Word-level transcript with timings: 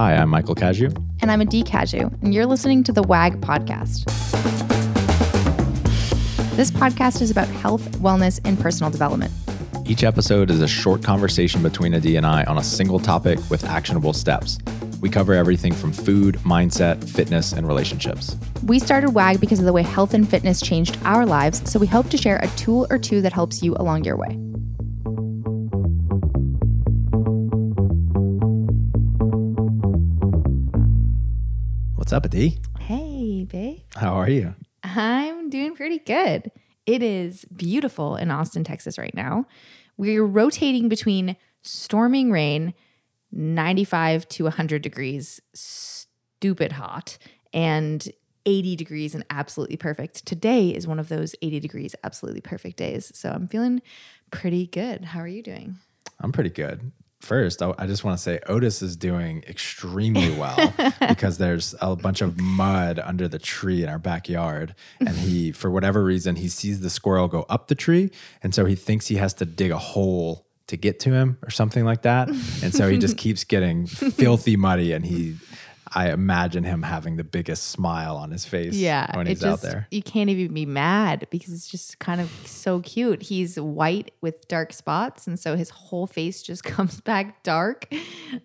Hi, 0.00 0.16
I'm 0.16 0.30
Michael 0.30 0.54
Cazayoux. 0.54 0.96
And 1.20 1.30
I'm 1.30 1.42
Adee 1.42 1.62
Cazayoux, 1.62 2.10
and 2.22 2.32
you're 2.32 2.46
listening 2.46 2.82
to 2.84 2.90
the 2.90 3.02
WAG 3.02 3.38
podcast. 3.42 4.06
This 6.56 6.70
podcast 6.70 7.20
is 7.20 7.30
about 7.30 7.48
health, 7.48 7.82
wellness, 7.98 8.40
and 8.46 8.58
personal 8.58 8.90
development. 8.90 9.30
Each 9.84 10.02
episode 10.02 10.50
is 10.50 10.62
a 10.62 10.66
short 10.66 11.04
conversation 11.04 11.62
between 11.62 11.92
Adee 11.92 12.16
and 12.16 12.24
I 12.24 12.44
on 12.44 12.56
a 12.56 12.64
single 12.64 12.98
topic 12.98 13.38
with 13.50 13.62
actionable 13.64 14.14
steps. 14.14 14.56
We 15.02 15.10
cover 15.10 15.34
everything 15.34 15.74
from 15.74 15.92
food, 15.92 16.36
mindset, 16.44 17.06
fitness, 17.06 17.52
and 17.52 17.68
relationships. 17.68 18.38
We 18.64 18.78
started 18.78 19.10
WAG 19.10 19.38
because 19.38 19.58
of 19.58 19.66
the 19.66 19.72
way 19.74 19.82
health 19.82 20.14
and 20.14 20.26
fitness 20.26 20.62
changed 20.62 20.96
our 21.04 21.26
lives, 21.26 21.70
so 21.70 21.78
we 21.78 21.86
hope 21.86 22.08
to 22.08 22.16
share 22.16 22.36
a 22.36 22.48
tool 22.56 22.86
or 22.88 22.96
two 22.96 23.20
that 23.20 23.34
helps 23.34 23.62
you 23.62 23.74
along 23.74 24.04
your 24.04 24.16
way. 24.16 24.38
What's 32.10 32.16
up, 32.16 32.26
Adee? 32.26 32.58
Hey, 32.80 33.46
babe. 33.48 33.82
How 33.94 34.14
are 34.14 34.28
you? 34.28 34.56
I'm 34.82 35.48
doing 35.48 35.76
pretty 35.76 36.00
good. 36.00 36.50
It 36.84 37.04
is 37.04 37.44
beautiful 37.44 38.16
in 38.16 38.32
Austin, 38.32 38.64
Texas 38.64 38.98
right 38.98 39.14
now. 39.14 39.44
We're 39.96 40.24
rotating 40.24 40.88
between 40.88 41.36
storming 41.62 42.32
rain, 42.32 42.74
95 43.30 44.26
to 44.30 44.42
100 44.42 44.82
degrees, 44.82 45.40
stupid 45.54 46.72
hot, 46.72 47.16
and 47.52 48.08
80 48.44 48.74
degrees 48.74 49.14
and 49.14 49.24
absolutely 49.30 49.76
perfect. 49.76 50.26
Today 50.26 50.70
is 50.70 50.88
one 50.88 50.98
of 50.98 51.10
those 51.10 51.36
80 51.42 51.60
degrees, 51.60 51.94
absolutely 52.02 52.40
perfect 52.40 52.76
days. 52.76 53.12
So 53.14 53.30
I'm 53.30 53.46
feeling 53.46 53.82
pretty 54.32 54.66
good. 54.66 55.04
How 55.04 55.20
are 55.20 55.28
you 55.28 55.44
doing? 55.44 55.78
I'm 56.18 56.32
pretty 56.32 56.50
good. 56.50 56.90
First, 57.20 57.60
I, 57.60 57.74
I 57.78 57.86
just 57.86 58.02
want 58.02 58.16
to 58.16 58.22
say 58.22 58.40
Otis 58.46 58.80
is 58.80 58.96
doing 58.96 59.44
extremely 59.46 60.30
well 60.30 60.72
because 61.08 61.36
there's 61.36 61.74
a 61.80 61.94
bunch 61.94 62.22
of 62.22 62.40
mud 62.40 62.98
under 62.98 63.28
the 63.28 63.38
tree 63.38 63.82
in 63.82 63.90
our 63.90 63.98
backyard. 63.98 64.74
And 65.00 65.10
he, 65.10 65.52
for 65.52 65.70
whatever 65.70 66.02
reason, 66.02 66.36
he 66.36 66.48
sees 66.48 66.80
the 66.80 66.90
squirrel 66.90 67.28
go 67.28 67.44
up 67.50 67.68
the 67.68 67.74
tree. 67.74 68.10
And 68.42 68.54
so 68.54 68.64
he 68.64 68.74
thinks 68.74 69.08
he 69.08 69.16
has 69.16 69.34
to 69.34 69.44
dig 69.44 69.70
a 69.70 69.78
hole 69.78 70.46
to 70.68 70.76
get 70.76 70.98
to 71.00 71.12
him 71.12 71.36
or 71.42 71.50
something 71.50 71.84
like 71.84 72.02
that. 72.02 72.28
And 72.62 72.72
so 72.72 72.88
he 72.88 72.96
just 72.96 73.16
keeps 73.18 73.44
getting 73.44 73.86
filthy 73.86 74.56
muddy 74.56 74.92
and 74.92 75.04
he 75.04 75.36
I 75.92 76.10
imagine 76.12 76.64
him 76.64 76.82
having 76.82 77.16
the 77.16 77.24
biggest 77.24 77.64
smile 77.68 78.16
on 78.16 78.30
his 78.30 78.44
face 78.44 78.74
Yeah, 78.74 79.16
when 79.16 79.26
he's 79.26 79.40
just, 79.40 79.64
out 79.64 79.70
there. 79.70 79.88
You 79.90 80.02
can't 80.02 80.30
even 80.30 80.54
be 80.54 80.66
mad 80.66 81.26
because 81.30 81.52
it's 81.52 81.68
just 81.68 81.98
kind 81.98 82.20
of 82.20 82.30
so 82.44 82.80
cute. 82.80 83.22
He's 83.22 83.58
white 83.58 84.12
with 84.20 84.46
dark 84.46 84.72
spots, 84.72 85.26
and 85.26 85.38
so 85.38 85.56
his 85.56 85.70
whole 85.70 86.06
face 86.06 86.42
just 86.42 86.62
comes 86.74 87.00
back 87.00 87.42
dark. 87.42 87.86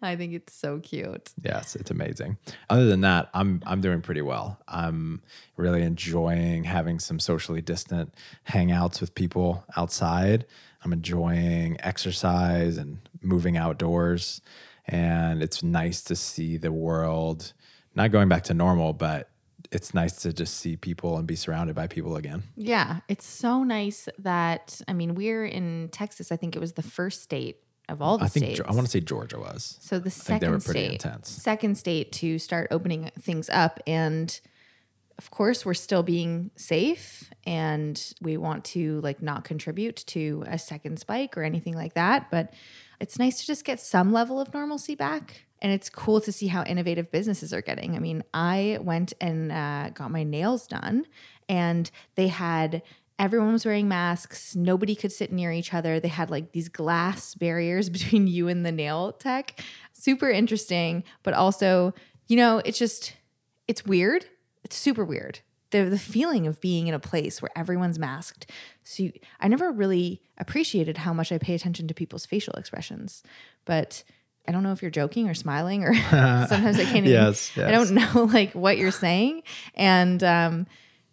I 0.01 0.15
think 0.15 0.33
it's 0.33 0.53
so 0.53 0.79
cute. 0.79 1.31
Yes, 1.43 1.75
it's 1.75 1.91
amazing. 1.91 2.37
Other 2.69 2.85
than 2.85 3.01
that, 3.01 3.29
I'm 3.33 3.61
I'm 3.65 3.81
doing 3.81 4.01
pretty 4.01 4.21
well. 4.21 4.59
I'm 4.67 5.21
really 5.55 5.83
enjoying 5.83 6.63
having 6.63 6.99
some 6.99 7.19
socially 7.19 7.61
distant 7.61 8.13
hangouts 8.49 9.01
with 9.01 9.13
people 9.13 9.63
outside. 9.77 10.45
I'm 10.83 10.93
enjoying 10.93 11.77
exercise 11.81 12.77
and 12.77 12.99
moving 13.21 13.57
outdoors. 13.57 14.41
And 14.87 15.41
it's 15.41 15.63
nice 15.63 16.01
to 16.03 16.15
see 16.15 16.57
the 16.57 16.71
world 16.71 17.53
not 17.95 18.11
going 18.11 18.29
back 18.29 18.43
to 18.45 18.53
normal, 18.53 18.93
but 18.93 19.29
it's 19.71 19.93
nice 19.93 20.17
to 20.17 20.33
just 20.33 20.57
see 20.57 20.75
people 20.75 21.17
and 21.17 21.27
be 21.27 21.35
surrounded 21.35 21.75
by 21.75 21.87
people 21.87 22.15
again. 22.15 22.43
Yeah, 22.55 22.99
it's 23.07 23.25
so 23.25 23.63
nice 23.63 24.07
that 24.19 24.81
I 24.87 24.93
mean 24.93 25.15
we're 25.15 25.45
in 25.45 25.89
Texas. 25.91 26.31
I 26.31 26.35
think 26.35 26.55
it 26.55 26.59
was 26.59 26.73
the 26.73 26.83
first 26.83 27.23
state 27.23 27.57
of 27.89 28.01
all 28.01 28.17
the 28.17 28.25
I 28.25 28.27
think 28.27 28.45
states. 28.45 28.61
I 28.67 28.71
want 28.73 28.85
to 28.85 28.91
say 28.91 28.99
Georgia 28.99 29.39
was. 29.39 29.77
So 29.81 29.99
the 29.99 30.09
second 30.09 30.41
they 30.41 30.49
were 30.49 30.59
pretty 30.59 30.85
state, 30.85 31.05
intense. 31.05 31.29
second 31.29 31.77
state 31.77 32.11
to 32.13 32.39
start 32.39 32.67
opening 32.71 33.11
things 33.19 33.49
up, 33.49 33.79
and 33.87 34.39
of 35.17 35.31
course 35.31 35.65
we're 35.65 35.73
still 35.73 36.03
being 36.03 36.51
safe, 36.55 37.31
and 37.45 38.13
we 38.21 38.37
want 38.37 38.65
to 38.65 39.01
like 39.01 39.21
not 39.21 39.43
contribute 39.43 39.97
to 40.07 40.43
a 40.47 40.57
second 40.57 40.99
spike 40.99 41.37
or 41.37 41.43
anything 41.43 41.75
like 41.75 41.93
that. 41.93 42.29
But 42.29 42.53
it's 42.99 43.19
nice 43.19 43.39
to 43.39 43.45
just 43.45 43.65
get 43.65 43.79
some 43.79 44.11
level 44.11 44.39
of 44.39 44.53
normalcy 44.53 44.95
back, 44.95 45.45
and 45.61 45.71
it's 45.71 45.89
cool 45.89 46.21
to 46.21 46.31
see 46.31 46.47
how 46.47 46.63
innovative 46.63 47.11
businesses 47.11 47.53
are 47.53 47.61
getting. 47.61 47.95
I 47.95 47.99
mean, 47.99 48.23
I 48.33 48.79
went 48.81 49.13
and 49.19 49.51
uh, 49.51 49.89
got 49.93 50.11
my 50.11 50.23
nails 50.23 50.67
done, 50.67 51.05
and 51.49 51.89
they 52.15 52.27
had 52.27 52.81
everyone 53.17 53.53
was 53.53 53.65
wearing 53.65 53.87
masks. 53.87 54.55
Nobody 54.55 54.95
could 54.95 55.11
sit 55.11 55.31
near 55.31 55.51
each 55.51 55.73
other. 55.73 55.99
They 55.99 56.09
had 56.09 56.29
like 56.29 56.51
these 56.51 56.69
glass 56.69 57.33
barriers 57.35 57.89
between 57.97 58.27
you 58.27 58.47
and 58.47 58.65
the 58.65 58.71
nail 58.71 59.13
tech. 59.13 59.59
Super 59.93 60.29
interesting 60.29 61.03
but 61.23 61.33
also 61.33 61.93
you 62.27 62.37
know 62.37 62.61
it's 62.65 62.77
just 62.77 63.15
it's 63.67 63.85
weird. 63.85 64.25
It's 64.63 64.75
super 64.75 65.05
weird 65.05 65.39
the, 65.83 65.89
the 65.89 65.99
feeling 65.99 66.47
of 66.47 66.61
being 66.61 66.87
in 66.87 66.93
a 66.93 66.99
place 66.99 67.41
where 67.41 67.51
everyone's 67.55 67.99
masked. 67.99 68.49
So 68.83 69.03
you, 69.03 69.13
i 69.39 69.47
never 69.47 69.71
really 69.71 70.21
appreciated 70.37 70.97
how 70.97 71.13
much 71.13 71.31
i 71.31 71.37
pay 71.37 71.55
attention 71.55 71.87
to 71.87 71.93
people's 71.93 72.25
facial 72.25 72.53
expressions 72.53 73.23
but 73.65 74.03
i 74.47 74.51
don't 74.51 74.61
know 74.63 74.71
if 74.71 74.81
you're 74.81 74.91
joking 74.91 75.27
or 75.27 75.33
smiling 75.33 75.83
or 75.83 75.93
sometimes 76.09 76.79
i 76.79 76.83
can't 76.83 76.97
even 76.97 77.11
Yes, 77.11 77.57
i 77.57 77.71
don't 77.71 77.91
know 77.99 78.29
like 78.31 78.53
what 78.53 78.77
you're 78.77 78.91
saying. 78.91 79.43
And 79.73 80.23
um 80.23 80.67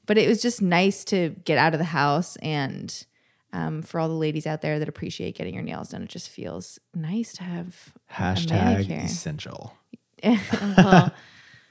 but 0.06 0.18
it 0.18 0.28
was 0.28 0.42
just 0.42 0.60
nice 0.60 1.04
to 1.04 1.30
get 1.44 1.58
out 1.58 1.72
of 1.74 1.78
the 1.78 1.84
house 1.84 2.36
and 2.36 3.06
um, 3.52 3.82
for 3.82 4.00
all 4.00 4.08
the 4.08 4.14
ladies 4.14 4.46
out 4.46 4.62
there 4.62 4.78
that 4.78 4.88
appreciate 4.88 5.36
getting 5.36 5.54
your 5.54 5.62
nails 5.62 5.90
done, 5.90 6.02
it 6.02 6.08
just 6.08 6.28
feels 6.30 6.78
nice 6.94 7.32
to 7.34 7.42
have 7.42 7.92
Hashtag 8.10 9.04
essential. 9.04 9.74
well, 10.24 11.12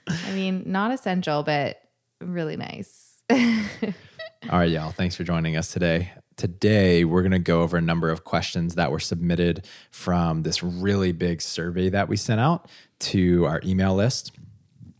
I 0.07 0.31
mean, 0.33 0.63
not 0.67 0.91
essential, 0.91 1.43
but 1.43 1.81
really 2.21 2.57
nice. 2.57 3.21
All 3.29 4.59
right, 4.59 4.69
y'all. 4.69 4.91
Thanks 4.91 5.15
for 5.15 5.23
joining 5.23 5.55
us 5.55 5.71
today. 5.71 6.11
Today, 6.35 7.05
we're 7.05 7.21
going 7.21 7.31
to 7.31 7.39
go 7.39 7.61
over 7.61 7.77
a 7.77 7.81
number 7.81 8.09
of 8.09 8.23
questions 8.23 8.75
that 8.75 8.91
were 8.91 8.99
submitted 8.99 9.67
from 9.91 10.41
this 10.43 10.63
really 10.63 11.11
big 11.11 11.41
survey 11.41 11.89
that 11.89 12.09
we 12.09 12.17
sent 12.17 12.39
out 12.41 12.67
to 12.99 13.45
our 13.45 13.61
email 13.63 13.93
list. 13.93 14.31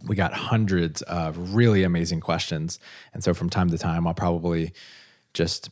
We 0.06 0.16
got 0.16 0.34
hundreds 0.34 1.02
of 1.04 1.56
really 1.56 1.84
amazing 1.84 2.20
questions. 2.22 2.80
And 3.14 3.24
so, 3.24 3.34
from 3.34 3.50
time 3.50 3.70
to 3.70 3.78
time, 3.78 4.06
I'll 4.08 4.14
probably 4.14 4.74
just 5.34 5.70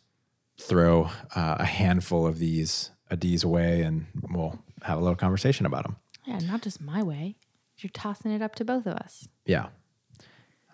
throw 0.59 1.09
uh, 1.35 1.55
a 1.59 1.65
handful 1.65 2.25
of 2.27 2.39
these 2.39 2.91
Adee's 3.11 3.43
away 3.43 3.81
and 3.81 4.05
we'll 4.29 4.59
have 4.83 4.97
a 4.97 5.01
little 5.01 5.15
conversation 5.15 5.65
about 5.65 5.83
them. 5.83 5.95
yeah, 6.25 6.39
not 6.39 6.61
just 6.61 6.81
my 6.81 7.01
way. 7.01 7.35
You're 7.77 7.91
tossing 7.91 8.31
it 8.31 8.41
up 8.41 8.55
to 8.55 8.65
both 8.65 8.85
of 8.85 8.93
us. 8.93 9.27
Yeah. 9.45 9.67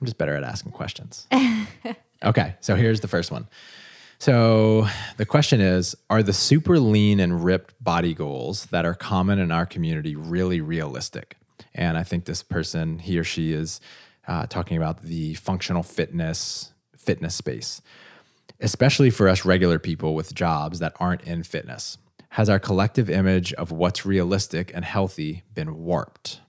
I'm 0.05 0.07
just 0.07 0.19
better 0.19 0.35
at 0.35 0.43
asking 0.43 0.71
questions. 0.71 1.27
okay, 2.23 2.53
so 2.59 2.75
here's 2.75 2.99
the 2.99 3.07
first 3.07 3.31
one. 3.31 3.47
So 4.19 4.87
the 5.17 5.25
question 5.25 5.61
is 5.61 5.95
Are 6.11 6.21
the 6.21 6.31
super 6.31 6.77
lean 6.79 7.19
and 7.19 7.43
ripped 7.43 7.73
body 7.83 8.13
goals 8.13 8.67
that 8.67 8.85
are 8.85 8.93
common 8.93 9.39
in 9.39 9.51
our 9.51 9.65
community 9.65 10.15
really 10.15 10.61
realistic? 10.61 11.37
And 11.73 11.97
I 11.97 12.03
think 12.03 12.25
this 12.25 12.43
person, 12.43 12.99
he 12.99 13.17
or 13.17 13.23
she, 13.23 13.51
is 13.51 13.81
uh, 14.27 14.45
talking 14.45 14.77
about 14.77 15.01
the 15.01 15.33
functional 15.33 15.81
fitness 15.81 16.71
fitness 16.95 17.33
space, 17.33 17.81
especially 18.59 19.09
for 19.09 19.27
us 19.27 19.43
regular 19.43 19.79
people 19.79 20.13
with 20.13 20.35
jobs 20.35 20.77
that 20.77 20.93
aren't 20.99 21.23
in 21.23 21.41
fitness. 21.41 21.97
Has 22.29 22.47
our 22.47 22.59
collective 22.59 23.09
image 23.09 23.53
of 23.53 23.71
what's 23.71 24.05
realistic 24.05 24.71
and 24.75 24.85
healthy 24.85 25.41
been 25.55 25.79
warped? 25.83 26.41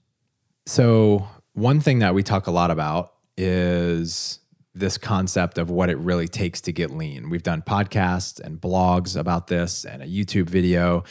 So, 0.66 1.26
one 1.54 1.80
thing 1.80 2.00
that 2.00 2.12
we 2.12 2.22
talk 2.22 2.46
a 2.46 2.50
lot 2.50 2.70
about 2.70 3.14
is 3.36 4.40
this 4.74 4.98
concept 4.98 5.58
of 5.58 5.70
what 5.70 5.88
it 5.88 5.96
really 5.98 6.28
takes 6.28 6.60
to 6.60 6.72
get 6.72 6.90
lean. 6.90 7.30
We've 7.30 7.42
done 7.42 7.62
podcasts 7.62 8.38
and 8.38 8.60
blogs 8.60 9.16
about 9.16 9.46
this 9.46 9.84
and 9.84 10.02
a 10.02 10.06
YouTube 10.06 10.50
video 10.50 11.04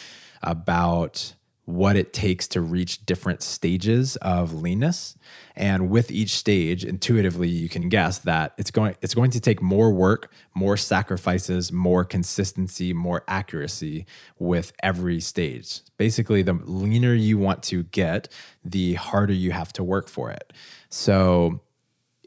about 0.44 1.34
what 1.66 1.96
it 1.96 2.14
takes 2.14 2.48
to 2.48 2.62
reach 2.62 3.08
different 3.08 3.42
stages 3.42 4.18
of 4.18 4.54
leanness. 4.54 5.18
And 5.56 5.90
with 5.90 6.12
each 6.12 6.36
stage, 6.36 6.86
intuitively 6.86 7.50
you 7.50 7.70
can 7.70 7.90
guess 7.90 8.20
that 8.20 8.54
it's 8.60 8.70
going 8.70 8.96
it's 9.02 9.16
going 9.16 9.32
to 9.32 9.40
take 9.40 9.64
more 9.64 9.92
work, 9.92 10.32
more 10.54 10.78
sacrifices, 10.78 11.72
more 11.72 12.06
consistency, 12.06 12.94
more 12.94 13.24
accuracy 13.28 14.06
with 14.38 14.74
every 14.84 15.20
stage. 15.20 15.82
Basically, 15.98 16.44
the 16.44 16.54
leaner 16.54 17.16
you 17.16 17.40
want 17.40 17.64
to 17.64 17.84
get, 17.84 18.32
the 18.64 18.94
harder 18.94 19.34
you 19.34 19.52
have 19.52 19.74
to 19.74 19.84
work 19.84 20.08
for 20.08 20.30
it. 20.30 20.54
So 20.90 21.62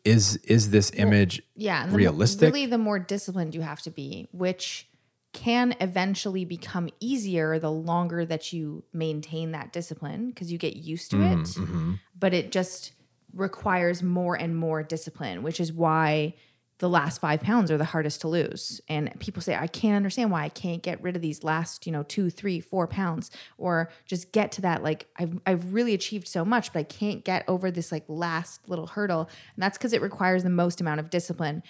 is 0.08 0.36
is 0.36 0.70
this 0.70 0.90
image 0.94 1.42
Yeah, 1.54 1.86
the 1.86 1.96
realistic? 1.96 2.52
really, 2.52 2.66
the 2.66 2.78
more 2.78 2.98
disciplined 2.98 3.54
you 3.54 3.62
have 3.62 3.80
to 3.82 3.90
be, 3.90 4.28
which 4.32 4.88
can 5.32 5.74
eventually 5.80 6.44
become 6.44 6.88
easier 7.00 7.58
the 7.58 7.70
longer 7.70 8.24
that 8.24 8.52
you 8.52 8.82
maintain 8.92 9.52
that 9.52 9.72
discipline 9.72 10.28
because 10.28 10.50
you 10.50 10.58
get 10.58 10.76
used 10.76 11.10
to 11.10 11.18
mm, 11.18 11.32
it. 11.32 11.46
Mm-hmm. 11.46 11.92
But 12.18 12.34
it 12.34 12.50
just 12.50 12.92
requires 13.34 14.02
more 14.02 14.34
and 14.34 14.56
more 14.56 14.82
discipline, 14.82 15.42
which 15.42 15.60
is 15.60 15.72
why 15.72 16.34
the 16.78 16.88
last 16.88 17.20
five 17.20 17.40
pounds 17.40 17.70
are 17.70 17.76
the 17.76 17.84
hardest 17.84 18.20
to 18.20 18.28
lose. 18.28 18.80
And 18.88 19.12
people 19.18 19.42
say, 19.42 19.56
I 19.56 19.66
can't 19.66 19.96
understand 19.96 20.30
why 20.30 20.44
I 20.44 20.48
can't 20.48 20.82
get 20.82 21.02
rid 21.02 21.16
of 21.16 21.22
these 21.22 21.42
last, 21.42 21.86
you 21.86 21.92
know, 21.92 22.04
two, 22.04 22.30
three, 22.30 22.60
four 22.60 22.86
pounds, 22.86 23.30
or 23.56 23.90
just 24.06 24.30
get 24.32 24.52
to 24.52 24.60
that. 24.62 24.82
Like, 24.82 25.06
I've, 25.16 25.40
I've 25.44 25.72
really 25.72 25.94
achieved 25.94 26.28
so 26.28 26.44
much, 26.44 26.72
but 26.72 26.80
I 26.80 26.84
can't 26.84 27.24
get 27.24 27.44
over 27.48 27.70
this 27.70 27.90
like 27.90 28.04
last 28.06 28.68
little 28.68 28.86
hurdle. 28.86 29.28
And 29.56 29.62
that's 29.62 29.76
because 29.76 29.92
it 29.92 30.02
requires 30.02 30.44
the 30.44 30.50
most 30.50 30.80
amount 30.80 31.00
of 31.00 31.10
discipline. 31.10 31.62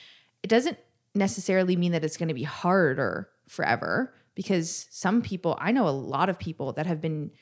It 0.43 0.49
doesn't 0.49 0.79
necessarily 1.15 1.75
mean 1.75 1.93
that 1.93 2.05
it's 2.05 2.19
going 2.19 2.29
to 2.29 2.35
be 2.35 2.45
harder 2.45 3.31
forever 3.49 4.13
because 4.35 4.87
some 4.91 5.23
people, 5.23 5.57
I 5.59 5.73
know 5.73 5.89
a 5.89 5.91
lot 5.91 6.29
of 6.29 6.39
people 6.39 6.75
that 6.75 6.87
have 6.87 7.01
been 7.01 7.33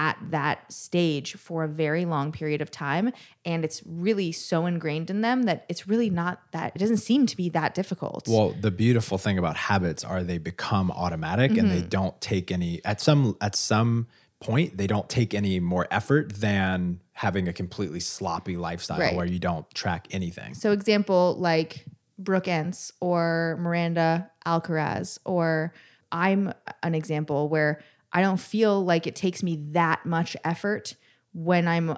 at 0.00 0.16
that 0.30 0.72
stage 0.72 1.34
for 1.34 1.62
a 1.62 1.68
very 1.68 2.06
long 2.06 2.32
period 2.32 2.62
of 2.62 2.70
time 2.70 3.12
and 3.44 3.66
it's 3.66 3.82
really 3.84 4.32
so 4.32 4.64
ingrained 4.64 5.10
in 5.10 5.20
them 5.20 5.42
that 5.42 5.66
it's 5.68 5.86
really 5.86 6.08
not 6.08 6.40
that 6.52 6.72
it 6.74 6.78
doesn't 6.78 6.96
seem 6.96 7.26
to 7.26 7.36
be 7.36 7.50
that 7.50 7.74
difficult 7.74 8.26
well 8.26 8.56
the 8.62 8.70
beautiful 8.70 9.18
thing 9.18 9.36
about 9.36 9.58
habits 9.58 10.02
are 10.02 10.24
they 10.24 10.38
become 10.38 10.90
automatic 10.92 11.50
mm-hmm. 11.50 11.60
and 11.60 11.70
they 11.70 11.80
mm-hmm. 11.80 11.88
don't 11.88 12.18
take 12.22 12.50
any 12.50 12.80
at 12.86 12.98
some 12.98 13.36
at 13.42 13.54
some 13.54 14.06
point 14.40 14.74
they 14.78 14.86
don't 14.86 15.10
take 15.10 15.34
any 15.34 15.60
more 15.60 15.86
effort 15.90 16.32
than 16.32 16.98
having 17.12 17.46
a 17.46 17.52
completely 17.52 18.00
sloppy 18.00 18.56
lifestyle 18.56 18.98
right. 18.98 19.14
where 19.14 19.26
you 19.26 19.38
don't 19.38 19.68
track 19.74 20.08
anything 20.12 20.54
so 20.54 20.72
example 20.72 21.36
like 21.38 21.84
brooke 22.18 22.48
ence 22.48 22.90
or 23.02 23.58
miranda 23.60 24.30
alcaraz 24.46 25.18
or 25.26 25.74
i'm 26.10 26.54
an 26.82 26.94
example 26.94 27.50
where 27.50 27.82
I 28.12 28.22
don't 28.22 28.40
feel 28.40 28.84
like 28.84 29.06
it 29.06 29.14
takes 29.14 29.42
me 29.42 29.56
that 29.72 30.04
much 30.04 30.36
effort 30.44 30.96
when 31.32 31.68
I'm 31.68 31.96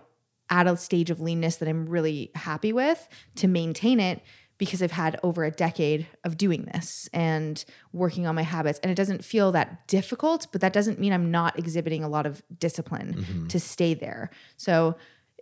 at 0.51 0.67
a 0.67 0.77
stage 0.77 1.11
of 1.11 1.21
leanness 1.21 1.57
that 1.57 1.69
I'm 1.69 1.89
really 1.89 2.31
happy 2.35 2.73
with 2.73 3.09
to 3.37 3.49
maintain 3.49 4.01
it 4.01 4.21
because 4.59 4.83
I've 4.83 4.93
had 4.93 5.19
over 5.23 5.45
a 5.45 5.51
decade 5.51 6.07
of 6.25 6.37
doing 6.37 6.69
this 6.73 7.09
and 7.13 7.65
working 7.93 8.27
on 8.27 8.35
my 8.35 8.43
habits. 8.43 8.79
And 8.81 8.93
it 8.93 8.95
doesn't 8.95 9.25
feel 9.25 9.51
that 9.53 9.89
difficult, 9.89 10.47
but 10.53 10.61
that 10.61 10.73
doesn't 10.73 11.01
mean 11.01 11.13
I'm 11.13 11.31
not 11.31 11.59
exhibiting 11.59 12.05
a 12.05 12.09
lot 12.09 12.27
of 12.27 12.43
discipline 12.59 13.15
mm-hmm. 13.15 13.47
to 13.49 13.59
stay 13.59 13.95
there. 13.95 14.31
So, 14.57 14.97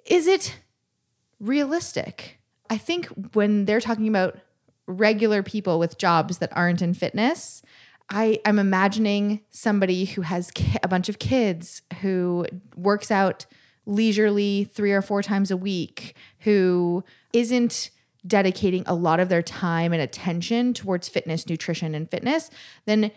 is 0.07 0.27
it 0.27 0.57
realistic? 1.39 2.39
I 2.71 2.79
think 2.79 3.09
when 3.35 3.67
they're 3.67 3.81
talking 3.81 4.09
about 4.09 4.39
regular 4.87 5.43
people 5.43 5.79
with 5.79 5.99
jobs 5.99 6.39
that 6.39 6.57
aren't 6.57 6.81
in 6.81 6.95
fitness, 6.95 7.63
I, 8.11 8.41
I'm 8.45 8.59
imagining 8.59 9.41
somebody 9.51 10.05
who 10.05 10.23
has 10.23 10.51
a 10.83 10.89
bunch 10.89 11.09
of 11.09 11.19
kids, 11.19 11.83
who 12.01 12.45
works 12.77 13.11
out 13.11 13.47
leisurely 13.87 14.65
three 14.65 14.93
or 14.93 15.03
four 15.03 15.23
times 15.23 15.51
a 15.51 15.57
week, 15.57 16.17
who 16.41 17.05
isn't 17.33 17.91
dedicating 18.27 18.83
a 18.87 18.95
lot 18.95 19.21
of 19.21 19.29
their 19.29 19.43
time 19.43 19.93
and 19.93 20.03
attention 20.03 20.75
towards 20.75 21.09
fitness, 21.09 21.49
nutrition, 21.49 21.95
and 21.95 22.11
fitness, 22.11 22.51
then 22.85 23.11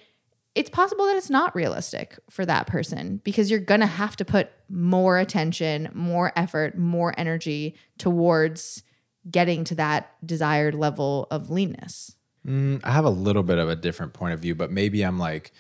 it's 0.56 0.70
possible 0.70 1.06
that 1.08 1.18
it's 1.18 1.30
not 1.30 1.56
realistic 1.56 2.18
for 2.30 2.46
that 2.46 2.68
person 2.68 3.20
because 3.24 3.50
you're 3.50 3.60
going 3.60 3.80
to 3.80 3.88
have 3.88 4.16
to 4.16 4.24
put 4.24 4.52
more 4.70 5.18
attention, 5.18 5.90
more 5.94 6.32
effort, 6.36 6.78
more 6.78 7.14
energy 7.18 7.76
towards 7.98 8.84
getting 9.30 9.64
to 9.64 9.76
that 9.76 10.16
desired 10.26 10.76
level 10.76 11.28
of 11.32 11.50
leanness. 11.50 12.16
Mm, 12.48 12.82
I 12.84 12.92
have 12.92 13.06
a 13.06 13.10
little 13.10 13.44
bit 13.44 13.58
of 13.58 13.70
a 13.70 13.76
different 13.76 14.14
point 14.14 14.34
of 14.34 14.40
view, 14.40 14.56
but 14.56 14.72
maybe 14.72 15.02
I'm 15.04 15.18
like, 15.18 15.52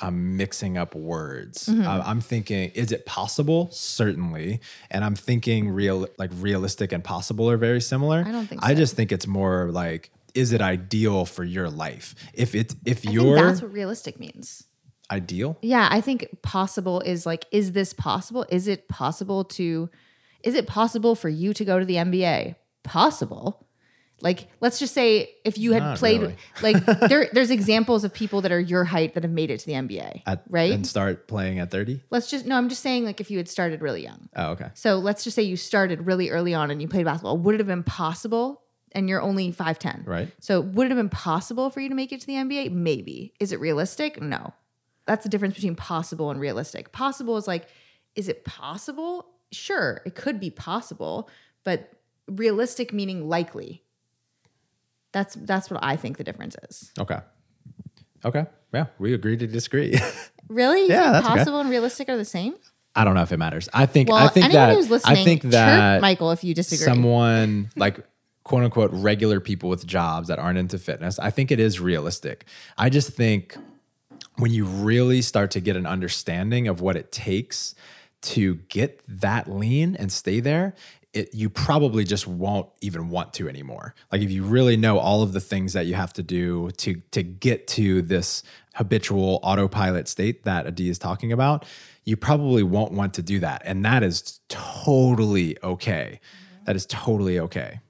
I'm 0.00 0.36
mixing 0.36 0.76
up 0.76 0.94
words. 0.94 1.68
Mm-hmm. 1.68 1.86
I'm 1.86 2.20
thinking, 2.20 2.70
is 2.74 2.92
it 2.92 3.06
possible? 3.06 3.68
Certainly. 3.72 4.60
And 4.90 5.04
I'm 5.04 5.14
thinking 5.14 5.70
real, 5.70 6.06
like 6.18 6.30
realistic 6.34 6.92
and 6.92 7.02
possible 7.02 7.50
are 7.50 7.56
very 7.56 7.80
similar. 7.80 8.22
I 8.26 8.30
don't 8.30 8.46
think 8.46 8.60
so. 8.60 8.66
I 8.66 8.74
just 8.74 8.94
think 8.94 9.10
it's 9.10 9.26
more 9.26 9.70
like, 9.70 10.10
is 10.34 10.52
it 10.52 10.60
ideal 10.60 11.24
for 11.24 11.44
your 11.44 11.70
life? 11.70 12.14
If 12.34 12.54
it's, 12.54 12.76
if 12.84 13.08
I 13.08 13.10
you're, 13.10 13.36
that's 13.36 13.62
what 13.62 13.72
realistic 13.72 14.20
means. 14.20 14.64
Ideal? 15.10 15.56
Yeah. 15.62 15.88
I 15.90 16.02
think 16.02 16.42
possible 16.42 17.00
is 17.00 17.24
like, 17.24 17.46
is 17.50 17.72
this 17.72 17.94
possible? 17.94 18.44
Is 18.50 18.68
it 18.68 18.88
possible 18.88 19.44
to, 19.44 19.88
is 20.42 20.54
it 20.54 20.66
possible 20.66 21.14
for 21.14 21.30
you 21.30 21.54
to 21.54 21.64
go 21.64 21.78
to 21.78 21.86
the 21.86 21.94
NBA? 21.94 22.56
Possible 22.82 23.65
like, 24.22 24.48
let's 24.60 24.78
just 24.78 24.94
say 24.94 25.30
if 25.44 25.58
you 25.58 25.72
had 25.72 25.82
Not 25.82 25.98
played, 25.98 26.20
really. 26.22 26.36
like, 26.62 26.84
there, 27.08 27.28
there's 27.32 27.50
examples 27.50 28.02
of 28.02 28.14
people 28.14 28.40
that 28.42 28.52
are 28.52 28.60
your 28.60 28.84
height 28.84 29.14
that 29.14 29.22
have 29.24 29.32
made 29.32 29.50
it 29.50 29.60
to 29.60 29.66
the 29.66 29.72
NBA, 29.74 30.22
at, 30.26 30.42
right? 30.48 30.72
And 30.72 30.86
start 30.86 31.28
playing 31.28 31.58
at 31.58 31.70
30. 31.70 32.00
Let's 32.10 32.30
just 32.30 32.46
no, 32.46 32.56
I'm 32.56 32.68
just 32.68 32.82
saying 32.82 33.04
like 33.04 33.20
if 33.20 33.30
you 33.30 33.36
had 33.36 33.48
started 33.48 33.82
really 33.82 34.02
young. 34.02 34.28
Oh, 34.34 34.52
okay. 34.52 34.70
So 34.74 34.96
let's 34.96 35.22
just 35.22 35.34
say 35.34 35.42
you 35.42 35.56
started 35.56 36.06
really 36.06 36.30
early 36.30 36.54
on 36.54 36.70
and 36.70 36.80
you 36.80 36.88
played 36.88 37.04
basketball. 37.04 37.36
Would 37.38 37.56
it 37.56 37.58
have 37.58 37.66
been 37.66 37.82
possible? 37.82 38.62
And 38.92 39.08
you're 39.10 39.20
only 39.20 39.50
five 39.52 39.78
ten, 39.78 40.04
right? 40.06 40.28
So 40.40 40.60
would 40.62 40.86
it 40.86 40.90
have 40.90 40.96
been 40.98 41.10
possible 41.10 41.68
for 41.68 41.80
you 41.80 41.90
to 41.90 41.94
make 41.94 42.12
it 42.12 42.20
to 42.22 42.26
the 42.26 42.34
NBA? 42.34 42.72
Maybe. 42.72 43.34
Is 43.38 43.52
it 43.52 43.60
realistic? 43.60 44.22
No. 44.22 44.54
That's 45.04 45.22
the 45.24 45.28
difference 45.28 45.54
between 45.54 45.76
possible 45.76 46.30
and 46.30 46.40
realistic. 46.40 46.92
Possible 46.92 47.36
is 47.36 47.46
like, 47.46 47.68
is 48.14 48.28
it 48.28 48.44
possible? 48.44 49.26
Sure, 49.52 50.00
it 50.06 50.14
could 50.14 50.40
be 50.40 50.50
possible, 50.50 51.28
but 51.62 51.92
realistic 52.26 52.92
meaning 52.92 53.28
likely 53.28 53.84
that's 55.16 55.34
that's 55.34 55.70
what 55.70 55.80
I 55.82 55.96
think 55.96 56.18
the 56.18 56.24
difference 56.24 56.56
is. 56.68 56.92
Okay. 57.00 57.18
Okay. 58.22 58.44
Yeah, 58.74 58.86
we 58.98 59.14
agree 59.14 59.38
to 59.38 59.46
disagree. 59.46 59.98
really? 60.48 60.82
You 60.82 60.88
yeah, 60.88 61.12
that's 61.12 61.26
possible 61.26 61.54
okay. 61.54 61.62
and 61.62 61.70
realistic 61.70 62.10
are 62.10 62.18
the 62.18 62.24
same. 62.24 62.54
I 62.94 63.04
don't 63.04 63.14
know 63.14 63.22
if 63.22 63.32
it 63.32 63.38
matters. 63.38 63.66
I 63.72 63.86
think 63.86 64.10
well, 64.10 64.18
I 64.18 64.28
think 64.28 64.52
that 64.52 64.74
who's 64.74 64.90
listening, 64.90 65.16
I 65.16 65.24
think 65.24 65.42
that 65.44 66.02
Michael, 66.02 66.32
if 66.32 66.44
you 66.44 66.52
disagree, 66.54 66.84
someone 66.84 67.70
like 67.76 68.06
quote 68.44 68.64
unquote 68.64 68.90
regular 68.92 69.40
people 69.40 69.70
with 69.70 69.86
jobs 69.86 70.28
that 70.28 70.38
aren't 70.38 70.58
into 70.58 70.78
fitness, 70.78 71.18
I 71.18 71.30
think 71.30 71.50
it 71.50 71.60
is 71.60 71.80
realistic. 71.80 72.44
I 72.76 72.90
just 72.90 73.10
think 73.10 73.56
when 74.36 74.50
you 74.50 74.66
really 74.66 75.22
start 75.22 75.50
to 75.52 75.60
get 75.60 75.76
an 75.76 75.86
understanding 75.86 76.68
of 76.68 76.82
what 76.82 76.94
it 76.96 77.10
takes 77.10 77.74
to 78.20 78.56
get 78.68 79.00
that 79.08 79.50
lean 79.50 79.96
and 79.96 80.12
stay 80.12 80.40
there, 80.40 80.74
it, 81.16 81.34
you 81.34 81.48
probably 81.48 82.04
just 82.04 82.26
won't 82.26 82.68
even 82.82 83.08
want 83.08 83.32
to 83.34 83.48
anymore. 83.48 83.94
Like 84.12 84.20
if 84.20 84.30
you 84.30 84.44
really 84.44 84.76
know 84.76 84.98
all 84.98 85.22
of 85.22 85.32
the 85.32 85.40
things 85.40 85.72
that 85.72 85.86
you 85.86 85.94
have 85.94 86.12
to 86.14 86.22
do 86.22 86.70
to 86.72 87.00
to 87.12 87.22
get 87.22 87.66
to 87.68 88.02
this 88.02 88.42
habitual 88.74 89.40
autopilot 89.42 90.08
state 90.08 90.44
that 90.44 90.66
Adee 90.66 90.90
is 90.90 90.98
talking 90.98 91.32
about, 91.32 91.64
you 92.04 92.16
probably 92.16 92.62
won't 92.62 92.92
want 92.92 93.14
to 93.14 93.22
do 93.22 93.40
that, 93.40 93.62
and 93.64 93.84
that 93.84 94.02
is 94.02 94.40
totally 94.48 95.56
okay. 95.62 96.20
Mm-hmm. 96.20 96.64
That 96.66 96.76
is 96.76 96.84
totally 96.86 97.40
okay. 97.40 97.80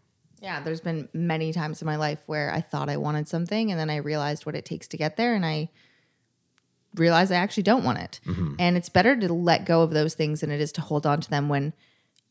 Yeah, 0.40 0.61
there's 0.61 0.81
been 0.81 1.08
many 1.12 1.52
times 1.52 1.82
in 1.82 1.87
my 1.87 1.96
life 1.96 2.22
where 2.26 2.52
I 2.52 2.61
thought 2.61 2.88
I 2.88 2.96
wanted 2.96 3.26
something, 3.29 3.72
and 3.72 3.81
then 3.81 3.90
I 3.90 3.96
realized 3.96 4.46
what 4.46 4.55
it 4.55 4.64
takes 4.64 4.87
to 4.88 4.96
get 4.96 5.17
there, 5.17 5.34
and 5.34 5.44
I 5.44 5.70
realized 6.94 7.32
I 7.32 7.37
actually 7.37 7.64
don't 7.64 7.82
want 7.82 7.99
it. 7.99 8.20
Mm-hmm. 8.25 8.55
And 8.61 8.76
it's 8.76 8.88
better 8.88 9.17
to 9.17 9.32
let 9.32 9.67
go 9.67 9.82
of 9.82 9.90
those 9.90 10.14
things 10.14 10.40
than 10.43 10.52
it 10.52 10.61
is 10.61 10.70
to 10.72 10.81
hold 10.81 11.05
on 11.06 11.20
to 11.20 11.29
them 11.29 11.49
when 11.49 11.72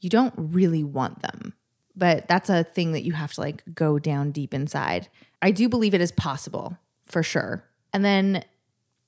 you 0.01 0.09
don't 0.09 0.33
really 0.37 0.83
want 0.83 1.21
them. 1.21 1.53
But 1.95 2.27
that's 2.27 2.49
a 2.49 2.63
thing 2.63 2.91
that 2.91 3.03
you 3.03 3.13
have 3.13 3.33
to 3.33 3.41
like 3.41 3.63
go 3.73 3.99
down 3.99 4.31
deep 4.31 4.53
inside. 4.53 5.07
I 5.41 5.51
do 5.51 5.69
believe 5.69 5.93
it 5.93 6.01
is 6.01 6.11
possible 6.11 6.77
for 7.05 7.23
sure. 7.23 7.63
And 7.93 8.03
then 8.03 8.43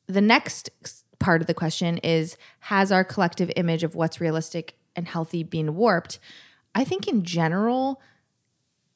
the 0.07 0.21
next 0.21 0.69
part 1.19 1.41
of 1.41 1.47
the 1.47 1.53
question 1.53 1.97
is 1.99 2.37
Has 2.59 2.91
our 2.91 3.03
collective 3.03 3.51
image 3.55 3.83
of 3.83 3.95
what's 3.95 4.21
realistic 4.21 4.77
and 4.95 5.07
healthy 5.07 5.43
been 5.43 5.75
warped? 5.75 6.19
I 6.73 6.83
think 6.83 7.07
in 7.07 7.23
general, 7.23 8.01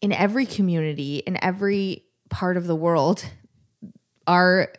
in 0.01 0.12
every 0.12 0.46
community, 0.46 1.18
in 1.18 1.38
every 1.44 2.06
part 2.30 2.58
of 2.58 2.68
the 2.68 2.75
world, 2.75 3.25
our 4.27 4.72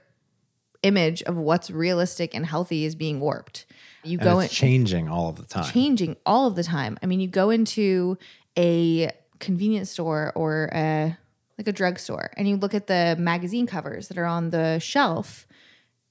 image 0.82 1.22
of 1.22 1.36
what's 1.36 1.70
realistic 1.70 2.34
and 2.34 2.46
healthy 2.46 2.84
is 2.84 2.94
being 2.94 3.20
warped. 3.20 3.66
You 4.04 4.18
and 4.18 4.24
go 4.24 4.40
in, 4.40 4.48
changing 4.48 5.08
all 5.08 5.28
of 5.28 5.36
the 5.36 5.44
time. 5.44 5.64
Changing 5.64 6.16
all 6.26 6.46
of 6.46 6.56
the 6.56 6.64
time. 6.64 6.98
I 7.02 7.06
mean, 7.06 7.20
you 7.20 7.28
go 7.28 7.50
into 7.50 8.18
a 8.58 9.10
convenience 9.38 9.90
store 9.90 10.32
or 10.34 10.70
a 10.72 11.16
like 11.58 11.68
a 11.68 11.72
drugstore 11.72 12.30
and 12.36 12.48
you 12.48 12.56
look 12.56 12.74
at 12.74 12.86
the 12.86 13.16
magazine 13.18 13.66
covers 13.66 14.08
that 14.08 14.16
are 14.16 14.24
on 14.24 14.50
the 14.50 14.78
shelf 14.78 15.46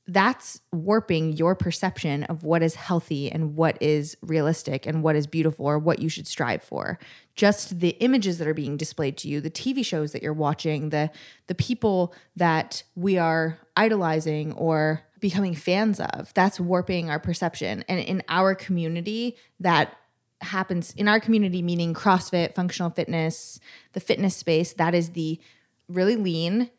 that's 0.08 0.60
warping 0.72 1.32
your 1.34 1.56
perception 1.56 2.24
of 2.26 2.44
what 2.44 2.62
is 2.62 2.76
healthy 2.76 3.32
and 3.32 3.56
what 3.56 3.78
is 3.82 4.18
realistic 4.22 4.86
and 4.86 5.04
what 5.04 5.16
is 5.16 5.28
beautiful 5.28 5.66
or 5.66 5.80
what 5.80 6.00
you 6.00 6.10
should 6.10 6.28
strive 6.28 6.62
for 6.62 7.00
just 7.36 7.80
the 7.80 7.90
images 8.02 8.38
that 8.38 8.48
are 8.48 8.54
being 8.54 8.78
displayed 8.78 9.18
to 9.18 9.28
you 9.28 9.40
the 9.40 9.50
tv 9.50 9.86
shows 9.86 10.12
that 10.12 10.22
you're 10.22 10.34
watching 10.34 10.90
the 10.90 11.10
the 11.48 11.56
people 11.56 12.14
that 12.36 12.84
we 12.96 13.18
are 13.18 13.58
idolizing 13.76 14.52
or 14.54 15.02
becoming 15.22 15.56
fans 15.56 16.00
of 16.00 16.34
that's 16.34 16.60
warping 16.60 17.10
our 17.10 17.20
perception 17.20 17.86
and 17.88 18.00
in 18.00 18.22
our 18.28 18.54
community 18.54 19.38
that 19.60 19.96
happens 20.42 20.94
in 20.96 21.08
our 21.08 21.20
community 21.20 21.62
meaning 21.62 21.94
crossfit 21.94 22.54
functional 22.56 22.90
fitness 22.90 23.60
the 23.94 24.00
fitness 24.00 24.36
space 24.36 24.74
that 24.74 24.94
is 24.94 25.12
the 25.12 25.40
really 25.88 26.16
lean 26.16 26.70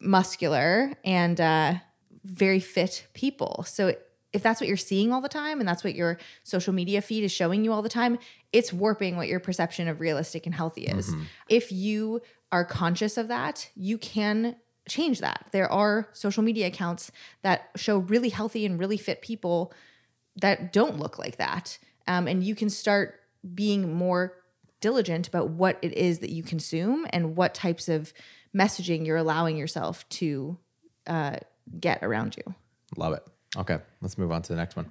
muscular 0.00 0.92
and 1.04 1.40
uh 1.40 1.74
very 2.24 2.60
fit 2.60 3.06
people. 3.14 3.64
So 3.66 3.94
if 4.32 4.42
that's 4.42 4.60
what 4.60 4.68
you're 4.68 4.76
seeing 4.76 5.12
all 5.12 5.20
the 5.20 5.28
time 5.28 5.58
and 5.58 5.68
that's 5.68 5.82
what 5.82 5.94
your 5.94 6.18
social 6.44 6.72
media 6.72 7.02
feed 7.02 7.24
is 7.24 7.32
showing 7.32 7.64
you 7.64 7.72
all 7.72 7.82
the 7.82 7.88
time, 7.88 8.18
it's 8.52 8.72
warping 8.72 9.16
what 9.16 9.26
your 9.26 9.40
perception 9.40 9.88
of 9.88 10.00
realistic 10.00 10.46
and 10.46 10.54
healthy 10.54 10.82
is. 10.86 11.12
If 11.48 11.72
you 11.72 12.20
are 12.52 12.64
conscious 12.64 13.16
of 13.16 13.28
that, 13.28 13.70
you 13.74 13.98
can 13.98 14.56
change 14.90 15.20
that. 15.20 15.46
There 15.52 15.70
are 15.72 16.08
social 16.12 16.42
media 16.42 16.66
accounts 16.66 17.10
that 17.42 17.70
show 17.76 17.98
really 17.98 18.28
healthy 18.28 18.66
and 18.66 18.78
really 18.78 18.98
fit 18.98 19.22
people 19.22 19.72
that 20.36 20.72
don't 20.72 20.98
look 20.98 21.18
like 21.18 21.36
that. 21.36 21.78
Um, 22.06 22.26
and 22.26 22.42
you 22.42 22.54
can 22.54 22.68
start 22.68 23.20
being 23.54 23.94
more 23.94 24.34
diligent 24.80 25.28
about 25.28 25.50
what 25.50 25.78
it 25.80 25.92
is 25.94 26.18
that 26.18 26.30
you 26.30 26.42
consume 26.42 27.06
and 27.10 27.36
what 27.36 27.54
types 27.54 27.88
of 27.88 28.12
messaging 28.54 29.06
you're 29.06 29.16
allowing 29.16 29.56
yourself 29.56 30.08
to 30.08 30.58
uh, 31.06 31.36
get 31.78 32.02
around 32.02 32.36
you. 32.36 32.54
Love 32.96 33.12
it. 33.12 33.26
Okay, 33.56 33.78
let's 34.00 34.18
move 34.18 34.32
on 34.32 34.42
to 34.42 34.52
the 34.52 34.56
next 34.56 34.76
one. 34.76 34.90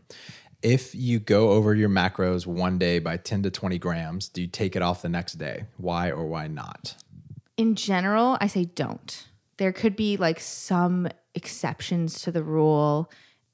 If 0.62 0.94
you 0.94 1.20
go 1.20 1.52
over 1.52 1.74
your 1.74 1.90
macros 1.90 2.46
one 2.46 2.78
day 2.78 3.00
by 3.00 3.18
10 3.18 3.44
to 3.44 3.52
20 3.52 3.78
grams, 3.80 4.28
do 4.28 4.42
you 4.42 4.48
take 4.48 4.76
it 4.76 4.82
off 4.82 5.02
the 5.02 5.10
next 5.10 5.34
day? 5.34 5.66
Why 5.78 6.12
or 6.12 6.26
why 6.26 6.48
not? 6.48 6.96
In 7.56 7.76
general, 7.76 8.38
I 8.42 8.48
say 8.48 8.66
don't. 8.66 9.29
There 9.60 9.74
could 9.74 9.96
be 9.96 10.18
like 10.18 10.40
some 10.40 11.10
exceptions 11.36 12.22
to 12.22 12.32
the 12.32 12.44
rule. 12.44 13.12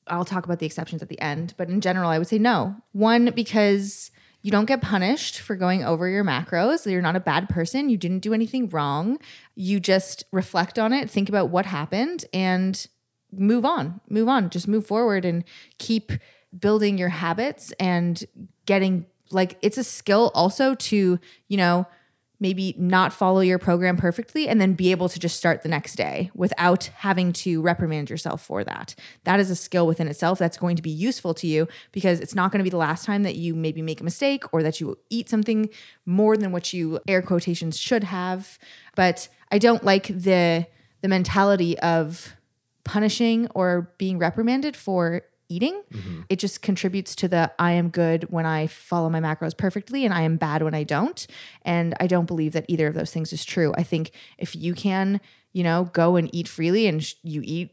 I'll 0.08 0.24
talk 0.24 0.46
about 0.46 0.60
the 0.60 0.66
exceptions 0.68 1.02
at 1.02 1.10
the 1.10 1.20
end, 1.20 1.56
but 1.58 1.68
in 1.68 1.82
general, 1.82 2.10
I 2.10 2.20
would 2.20 2.28
say 2.28 2.38
no. 2.38 2.76
One, 2.94 3.32
because 3.36 4.12
you 4.44 4.52
don't 4.52 4.66
get 4.66 4.80
punished 4.80 5.40
for 5.40 5.56
going 5.56 5.84
over 5.84 6.08
your 6.08 6.24
macros. 6.24 6.90
You're 6.90 7.02
not 7.02 7.16
a 7.16 7.20
bad 7.20 7.50
person. 7.50 7.90
You 7.90 7.98
didn't 7.98 8.20
do 8.20 8.32
anything 8.32 8.70
wrong. 8.70 9.18
You 9.56 9.80
just 9.80 10.24
reflect 10.32 10.78
on 10.78 10.94
it, 10.94 11.10
think 11.10 11.28
about 11.28 11.50
what 11.50 11.66
happened, 11.66 12.26
and 12.32 12.86
move 13.32 13.66
on. 13.66 14.00
Move 14.08 14.30
on. 14.30 14.52
Just 14.52 14.68
move 14.68 14.86
forward 14.86 15.26
and 15.26 15.44
keep 15.80 16.12
building 16.58 17.00
your 17.00 17.10
habits 17.10 17.74
and 17.80 18.24
getting 18.68 19.08
like 19.32 19.58
it's 19.64 19.80
a 19.80 19.84
skill 19.84 20.32
also 20.36 20.76
to, 20.76 21.20
you 21.48 21.58
know, 21.58 21.88
maybe 22.40 22.76
not 22.78 23.14
follow 23.14 23.40
your 23.40 23.60
program 23.60 23.98
perfectly 23.98 24.48
and 24.48 24.60
then 24.60 24.74
be 24.74 24.92
able 24.92 25.10
to 25.10 25.20
just 25.20 25.38
start 25.38 25.64
the 25.64 25.70
next 25.70 25.96
day 25.96 26.32
without 26.34 26.86
having 26.98 27.32
to 27.34 27.62
reprimand 27.62 28.10
yourself 28.10 28.44
for 28.44 28.64
that. 28.64 28.96
That 29.24 29.40
is 29.40 29.50
a 29.50 29.56
skill 29.56 29.88
within 29.88 30.08
itself 30.08 30.40
that's 30.40 30.58
going 30.58 30.76
to 30.76 30.82
be 30.82 30.90
useful 30.90 31.34
to 31.36 31.48
you 31.48 31.68
because 31.92 32.20
it's 32.20 32.36
not 32.36 32.52
going 32.52 32.60
to 32.60 32.64
be 32.64 32.70
the 32.70 32.78
last 32.78 33.06
time 33.06 33.24
that 33.24 33.36
you 33.36 33.56
maybe 33.56 33.82
make 33.82 34.02
a 34.02 34.04
mistake 34.04 34.44
or 34.54 34.64
that 34.64 34.80
you 34.80 34.98
eat 35.10 35.30
something 35.30 35.70
more 36.06 36.38
than 36.38 36.52
what 36.52 36.74
you 36.74 37.00
air 37.08 37.22
quotations 37.22 37.78
should 37.78 38.04
have. 38.04 38.60
But 38.96 39.28
I 39.52 39.58
don't 39.58 39.84
like 39.84 40.08
the 40.08 40.68
the 41.02 41.08
mentality 41.08 41.78
of 41.80 42.36
punishing 42.84 43.48
or 43.54 43.94
being 43.98 44.18
reprimanded 44.18 44.76
for 44.76 45.22
eating. 45.50 45.82
Mm-hmm. 45.94 46.22
It 46.30 46.40
just 46.40 46.62
contributes 46.62 47.16
to 47.16 47.28
the 47.28 47.52
I 47.60 47.74
am 47.74 47.90
good 47.90 48.24
when 48.30 48.46
I 48.46 48.68
follow 48.68 49.10
my 49.10 49.20
macros 49.20 49.58
perfectly 49.58 50.06
and 50.06 50.14
I 50.14 50.22
am 50.22 50.38
bad 50.38 50.64
when 50.64 50.74
I 50.74 50.84
don't. 50.84 51.26
And 51.64 51.94
I 52.00 52.08
don't 52.08 52.26
believe 52.26 52.54
that 52.54 52.66
either 52.68 52.88
of 52.88 52.94
those 52.94 53.12
things 53.12 53.32
is 53.34 53.46
true. 53.46 53.74
I 53.78 53.84
think 53.84 54.12
if 54.38 54.56
you 54.56 54.74
can, 54.74 55.22
you 55.54 55.64
know, 55.64 55.90
go 55.94 56.16
and 56.16 56.34
eat 56.34 56.48
freely 56.48 56.88
and 56.88 57.04
sh- 57.04 57.16
you 57.24 57.42
eat, 57.44 57.72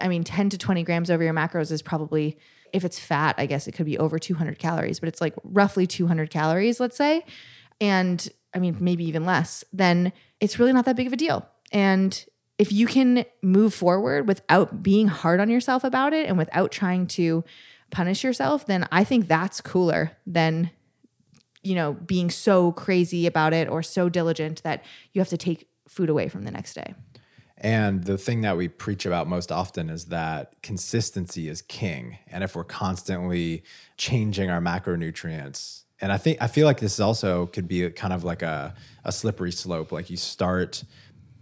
I 0.00 0.08
mean, 0.08 0.24
10 0.24 0.50
to 0.50 0.58
20 0.58 0.82
grams 0.84 1.10
over 1.10 1.22
your 1.22 1.34
macros 1.34 1.72
is 1.72 1.82
probably, 1.82 2.38
if 2.72 2.84
it's 2.84 2.98
fat, 2.98 3.34
I 3.38 3.46
guess 3.46 3.66
it 3.66 3.72
could 3.72 3.86
be 3.86 3.98
over 3.98 4.18
200 4.18 4.58
calories, 4.58 5.00
but 5.00 5.08
it's 5.08 5.20
like 5.20 5.34
roughly 5.42 5.86
200 5.86 6.30
calories, 6.30 6.80
let's 6.80 6.96
say. 6.96 7.24
And 7.80 8.26
I 8.54 8.58
mean, 8.58 8.76
maybe 8.80 9.04
even 9.04 9.24
less, 9.24 9.64
then 9.72 10.12
it's 10.40 10.58
really 10.58 10.72
not 10.72 10.84
that 10.86 10.96
big 10.96 11.06
of 11.06 11.12
a 11.12 11.16
deal. 11.16 11.46
And 11.72 12.24
if 12.58 12.72
you 12.72 12.86
can 12.86 13.24
move 13.40 13.72
forward 13.72 14.26
without 14.26 14.82
being 14.82 15.08
hard 15.08 15.40
on 15.40 15.48
yourself 15.48 15.84
about 15.84 16.12
it 16.12 16.26
and 16.28 16.36
without 16.36 16.72
trying 16.72 17.06
to 17.06 17.44
punish 17.90 18.24
yourself, 18.24 18.66
then 18.66 18.86
I 18.92 19.04
think 19.04 19.28
that's 19.28 19.60
cooler 19.60 20.12
than 20.26 20.70
you 21.62 21.74
know 21.74 21.94
being 21.94 22.30
so 22.30 22.72
crazy 22.72 23.26
about 23.26 23.52
it 23.52 23.68
or 23.68 23.82
so 23.82 24.08
diligent 24.08 24.62
that 24.62 24.84
you 25.12 25.20
have 25.20 25.28
to 25.28 25.36
take 25.36 25.68
food 25.88 26.10
away 26.10 26.28
from 26.28 26.42
the 26.42 26.50
next 26.50 26.74
day. 26.74 26.94
And 27.60 28.04
the 28.04 28.18
thing 28.18 28.42
that 28.42 28.56
we 28.56 28.68
preach 28.68 29.04
about 29.04 29.26
most 29.26 29.50
often 29.50 29.90
is 29.90 30.06
that 30.06 30.54
consistency 30.62 31.48
is 31.48 31.60
king. 31.62 32.18
And 32.28 32.44
if 32.44 32.54
we're 32.54 32.62
constantly 32.62 33.64
changing 33.96 34.48
our 34.48 34.60
macronutrients, 34.60 35.82
and 36.00 36.12
I 36.12 36.18
think 36.18 36.38
I 36.40 36.46
feel 36.46 36.66
like 36.66 36.78
this 36.78 37.00
also 37.00 37.46
could 37.46 37.66
be 37.66 37.90
kind 37.90 38.12
of 38.12 38.22
like 38.22 38.42
a, 38.42 38.74
a 39.04 39.10
slippery 39.10 39.50
slope. 39.50 39.90
Like 39.90 40.10
you 40.10 40.16
start 40.16 40.84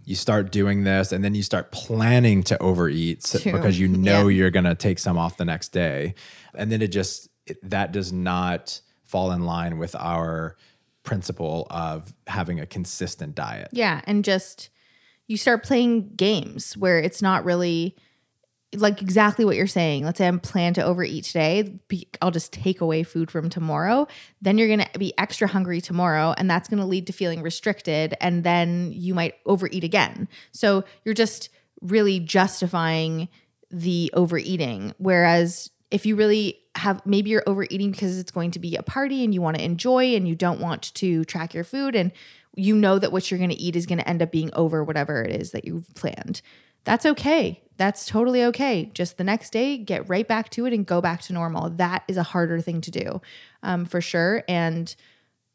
you 0.07 0.15
start 0.15 0.51
doing 0.53 0.85
this 0.85 1.11
and 1.11 1.21
then 1.21 1.35
you 1.35 1.43
start 1.43 1.69
planning 1.71 2.41
to 2.41 2.57
overeat 2.61 3.23
True. 3.25 3.51
because 3.51 3.77
you 3.77 3.89
know 3.89 4.29
Yeah. 4.29 4.37
you're 4.37 4.51
going 4.51 4.63
to 4.63 4.73
take 4.73 4.99
some 4.99 5.17
off 5.17 5.35
the 5.35 5.43
next 5.43 5.73
day. 5.73 6.15
And 6.55 6.71
then 6.71 6.81
it 6.81 6.87
just 6.93 7.27
it, 7.45 7.57
that 7.69 7.91
does 7.91 8.13
not 8.13 8.79
fall 9.03 9.31
in 9.33 9.43
line 9.43 9.77
with 9.77 9.95
our 9.95 10.55
principle 11.03 11.67
of 11.69 12.13
having 12.25 12.59
a 12.61 12.65
consistent 12.65 13.35
diet. 13.35 13.67
Yeah, 13.73 13.99
and 14.05 14.23
just 14.23 14.69
you 15.27 15.35
start 15.35 15.63
playing 15.63 16.13
games 16.15 16.77
where 16.77 16.99
it's 16.99 17.21
not 17.21 17.43
really 17.43 17.95
like 18.75 19.01
exactly 19.01 19.45
what 19.45 19.55
you're 19.55 19.67
saying. 19.67 20.03
Let's 20.03 20.17
say 20.17 20.27
I'm 20.27 20.39
planned 20.39 20.75
to 20.75 20.83
overeat 20.83 21.23
today. 21.23 21.79
I'll 22.21 22.31
just 22.31 22.51
take 22.51 22.81
away 22.81 23.03
food 23.03 23.31
from 23.31 23.49
tomorrow. 23.49 24.07
Then 24.41 24.57
you're 24.57 24.67
going 24.67 24.85
to 24.91 24.99
be 24.99 25.13
extra 25.17 25.47
hungry 25.47 25.79
tomorrow, 25.79 26.33
and 26.37 26.49
that's 26.49 26.67
going 26.67 26.79
to 26.79 26.85
lead 26.85 27.07
to 27.07 27.13
feeling 27.13 27.41
restricted. 27.41 28.15
And 28.19 28.43
then 28.43 28.91
you 28.93 29.13
might 29.13 29.35
overeat 29.45 29.83
again. 29.83 30.27
So 30.51 30.83
you're 31.05 31.13
just 31.13 31.49
really 31.81 32.19
justifying 32.19 33.29
the 33.71 34.11
overeating. 34.13 34.93
Whereas 34.97 35.69
if 35.89 36.05
you 36.05 36.15
really 36.15 36.59
have 36.75 37.05
maybe 37.05 37.29
you're 37.29 37.43
overeating 37.47 37.91
because 37.91 38.19
it's 38.19 38.31
going 38.31 38.51
to 38.51 38.59
be 38.59 38.75
a 38.75 38.83
party 38.83 39.23
and 39.23 39.33
you 39.33 39.41
want 39.41 39.57
to 39.57 39.63
enjoy 39.63 40.15
and 40.15 40.27
you 40.27 40.35
don't 40.35 40.59
want 40.59 40.93
to 40.93 41.25
track 41.25 41.53
your 41.53 41.63
food 41.63 41.95
and 41.95 42.11
you 42.55 42.75
know 42.75 42.99
that 42.99 43.11
what 43.11 43.29
you're 43.29 43.37
going 43.37 43.49
to 43.49 43.59
eat 43.59 43.75
is 43.75 43.85
going 43.85 43.97
to 43.97 44.07
end 44.07 44.21
up 44.21 44.31
being 44.31 44.49
over 44.53 44.83
whatever 44.83 45.23
it 45.23 45.31
is 45.31 45.51
that 45.51 45.65
you've 45.65 45.93
planned. 45.95 46.41
That's 46.83 47.05
okay. 47.05 47.61
That's 47.77 48.05
totally 48.05 48.43
okay. 48.45 48.89
Just 48.93 49.17
the 49.17 49.23
next 49.23 49.51
day, 49.51 49.77
get 49.77 50.09
right 50.09 50.27
back 50.27 50.49
to 50.51 50.65
it 50.65 50.73
and 50.73 50.85
go 50.85 50.99
back 50.99 51.21
to 51.21 51.33
normal. 51.33 51.69
That 51.69 52.03
is 52.07 52.17
a 52.17 52.23
harder 52.23 52.59
thing 52.59 52.81
to 52.81 52.91
do 52.91 53.21
um, 53.63 53.85
for 53.85 54.01
sure. 54.01 54.43
And 54.47 54.93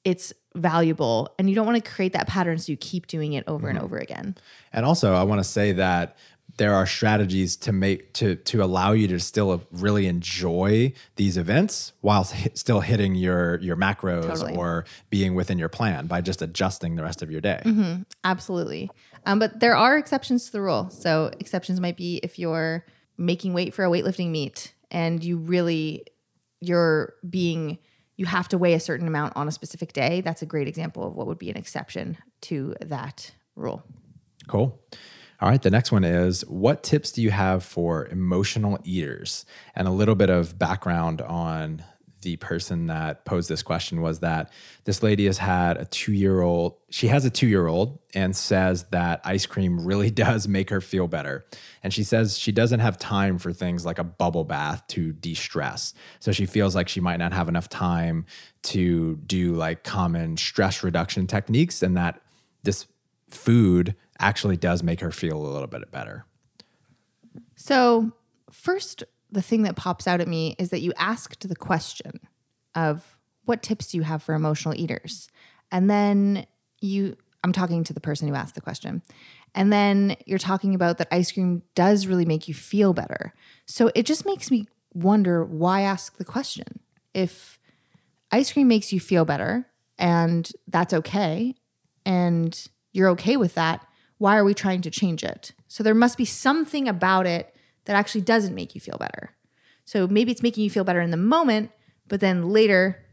it's 0.04 0.32
valuable. 0.54 1.34
And 1.38 1.48
you 1.48 1.54
don't 1.54 1.66
want 1.66 1.82
to 1.82 1.90
create 1.90 2.12
that 2.12 2.28
pattern 2.28 2.58
so 2.58 2.72
you 2.72 2.76
keep 2.76 3.06
doing 3.06 3.32
it 3.32 3.44
over 3.46 3.68
and 3.68 3.78
over 3.78 3.98
again. 3.98 4.36
And 4.72 4.86
also, 4.86 5.14
I 5.14 5.22
want 5.24 5.40
to 5.40 5.44
say 5.44 5.72
that 5.72 6.16
there 6.58 6.74
are 6.74 6.86
strategies 6.86 7.56
to 7.56 7.72
make 7.72 8.12
to 8.12 8.36
to 8.36 8.62
allow 8.62 8.92
you 8.92 9.08
to 9.08 9.18
still 9.18 9.62
really 9.72 10.06
enjoy 10.06 10.92
these 11.16 11.36
events 11.36 11.92
while 12.02 12.24
hit, 12.24 12.58
still 12.58 12.80
hitting 12.80 13.14
your 13.14 13.58
your 13.60 13.76
macros 13.76 14.26
Totally. 14.26 14.56
or 14.56 14.84
being 15.10 15.34
within 15.34 15.58
your 15.58 15.70
plan 15.70 16.06
by 16.06 16.20
just 16.20 16.42
adjusting 16.42 16.96
the 16.96 17.02
rest 17.02 17.22
of 17.22 17.30
your 17.30 17.40
day. 17.40 17.62
Absolutely. 18.24 18.90
Um, 19.24 19.38
but 19.38 19.60
there 19.60 19.76
are 19.76 19.96
exceptions 19.96 20.46
to 20.46 20.52
the 20.52 20.60
rule. 20.60 20.90
So 20.90 21.30
exceptions 21.38 21.80
might 21.80 21.96
be 21.96 22.16
if 22.22 22.38
you're 22.38 22.84
making 23.16 23.54
weight 23.54 23.74
for 23.74 23.84
a 23.84 23.88
weightlifting 23.88 24.30
meet 24.30 24.74
and 24.90 25.22
you 25.22 25.36
really 25.36 26.04
you're 26.60 27.14
being 27.28 27.78
you 28.16 28.26
have 28.26 28.48
to 28.48 28.58
weigh 28.58 28.74
a 28.74 28.80
certain 28.80 29.08
amount 29.08 29.36
on 29.36 29.48
a 29.48 29.52
specific 29.52 29.92
day. 29.92 30.20
That's 30.20 30.42
a 30.42 30.46
great 30.46 30.68
example 30.68 31.06
of 31.06 31.14
what 31.14 31.26
would 31.26 31.38
be 31.38 31.50
an 31.50 31.56
exception 31.56 32.18
to 32.42 32.74
that 32.80 33.32
rule. 33.56 33.82
Cool. 34.46 34.78
All 35.40 35.48
right, 35.48 35.60
the 35.60 35.70
next 35.70 35.90
one 35.90 36.04
is 36.04 36.42
what 36.46 36.84
tips 36.84 37.10
do 37.10 37.20
you 37.20 37.32
have 37.32 37.64
for 37.64 38.06
emotional 38.06 38.78
eaters? 38.84 39.44
And 39.74 39.88
a 39.88 39.90
little 39.90 40.14
bit 40.14 40.30
of 40.30 40.56
background 40.56 41.20
on 41.20 41.82
the 42.22 42.36
person 42.36 42.86
that 42.86 43.24
posed 43.24 43.48
this 43.48 43.62
question 43.62 44.00
was 44.00 44.20
that 44.20 44.50
this 44.84 45.02
lady 45.02 45.26
has 45.26 45.38
had 45.38 45.76
a 45.76 45.84
two 45.84 46.12
year 46.12 46.40
old, 46.40 46.76
she 46.88 47.08
has 47.08 47.24
a 47.24 47.30
two 47.30 47.46
year 47.46 47.66
old 47.66 47.98
and 48.14 48.34
says 48.34 48.84
that 48.84 49.20
ice 49.24 49.44
cream 49.46 49.84
really 49.84 50.10
does 50.24 50.48
make 50.48 50.70
her 50.70 50.80
feel 50.80 51.08
better. 51.08 51.44
And 51.82 51.92
she 51.92 52.04
says 52.04 52.38
she 52.38 52.52
doesn't 52.52 52.80
have 52.80 52.98
time 52.98 53.38
for 53.38 53.52
things 53.52 53.84
like 53.84 53.98
a 53.98 54.04
bubble 54.04 54.44
bath 54.44 54.86
to 54.88 55.12
de 55.12 55.34
stress. 55.34 55.94
So 56.20 56.32
she 56.32 56.46
feels 56.46 56.74
like 56.74 56.88
she 56.88 57.00
might 57.00 57.18
not 57.18 57.32
have 57.32 57.48
enough 57.48 57.68
time 57.68 58.24
to 58.62 59.16
do 59.26 59.54
like 59.54 59.84
common 59.84 60.36
stress 60.36 60.82
reduction 60.82 61.26
techniques 61.26 61.82
and 61.82 61.96
that 61.96 62.20
this 62.62 62.86
food 63.28 63.96
actually 64.18 64.56
does 64.56 64.82
make 64.82 65.00
her 65.00 65.10
feel 65.10 65.36
a 65.36 65.48
little 65.48 65.66
bit 65.66 65.90
better. 65.90 66.24
So, 67.56 68.12
first, 68.50 69.04
the 69.32 69.42
thing 69.42 69.62
that 69.62 69.76
pops 69.76 70.06
out 70.06 70.20
at 70.20 70.28
me 70.28 70.54
is 70.58 70.70
that 70.70 70.82
you 70.82 70.92
asked 70.96 71.48
the 71.48 71.56
question 71.56 72.20
of 72.74 73.16
what 73.44 73.62
tips 73.62 73.90
do 73.90 73.96
you 73.96 74.02
have 74.04 74.22
for 74.22 74.34
emotional 74.34 74.74
eaters? 74.76 75.28
And 75.72 75.90
then 75.90 76.46
you, 76.80 77.16
I'm 77.42 77.52
talking 77.52 77.82
to 77.84 77.92
the 77.92 78.00
person 78.00 78.28
who 78.28 78.34
asked 78.34 78.54
the 78.54 78.60
question. 78.60 79.02
And 79.54 79.72
then 79.72 80.16
you're 80.26 80.38
talking 80.38 80.74
about 80.74 80.98
that 80.98 81.08
ice 81.10 81.32
cream 81.32 81.62
does 81.74 82.06
really 82.06 82.24
make 82.24 82.46
you 82.46 82.54
feel 82.54 82.92
better. 82.92 83.32
So 83.66 83.90
it 83.94 84.06
just 84.06 84.24
makes 84.24 84.50
me 84.50 84.68
wonder 84.94 85.44
why 85.44 85.80
ask 85.80 86.18
the 86.18 86.24
question? 86.24 86.80
If 87.14 87.58
ice 88.30 88.52
cream 88.52 88.68
makes 88.68 88.92
you 88.92 89.00
feel 89.00 89.24
better 89.24 89.66
and 89.98 90.50
that's 90.68 90.94
okay, 90.94 91.54
and 92.04 92.68
you're 92.92 93.08
okay 93.10 93.36
with 93.36 93.54
that, 93.54 93.86
why 94.18 94.36
are 94.36 94.44
we 94.44 94.54
trying 94.54 94.82
to 94.82 94.90
change 94.90 95.24
it? 95.24 95.52
So 95.68 95.82
there 95.82 95.94
must 95.94 96.18
be 96.18 96.24
something 96.24 96.88
about 96.88 97.26
it 97.26 97.54
that 97.84 97.96
actually 97.96 98.22
doesn't 98.22 98.54
make 98.54 98.74
you 98.74 98.80
feel 98.80 98.98
better. 98.98 99.34
So 99.84 100.06
maybe 100.06 100.32
it's 100.32 100.42
making 100.42 100.64
you 100.64 100.70
feel 100.70 100.84
better 100.84 101.00
in 101.00 101.10
the 101.10 101.16
moment, 101.16 101.70
but 102.08 102.20
then 102.20 102.50
later, 102.50 103.04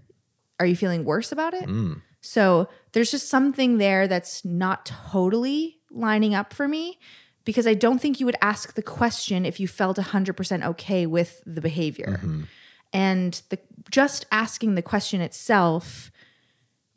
are 0.60 0.66
you 0.66 0.76
feeling 0.76 1.06
worse 1.06 1.32
about 1.32 1.54
it? 1.54 1.68
Mm. 1.68 2.02
So 2.22 2.68
there's 2.92 3.12
just 3.12 3.30
something 3.30 3.78
there 3.78 4.08
that's 4.08 4.44
not 4.44 4.86
totally 4.86 5.78
lining 5.90 6.36
up 6.36 6.54
for 6.54 6.68
me 6.68 7.00
because 7.46 7.66
I 7.66 7.74
don't 7.74 8.00
think 8.00 8.20
you 8.20 8.26
would 8.26 8.36
ask 8.42 8.76
the 8.76 8.82
question 8.82 9.46
if 9.46 9.60
you 9.60 9.68
felt 9.68 9.98
100% 9.98 10.66
okay 10.66 11.06
with 11.06 11.42
the 11.46 11.62
behavior. 11.62 12.20
Mm-hmm. 12.22 12.44
And 12.92 13.42
the 13.50 13.60
just 13.90 14.26
asking 14.32 14.76
the 14.76 14.82
question 14.82 15.22
itself 15.22 16.12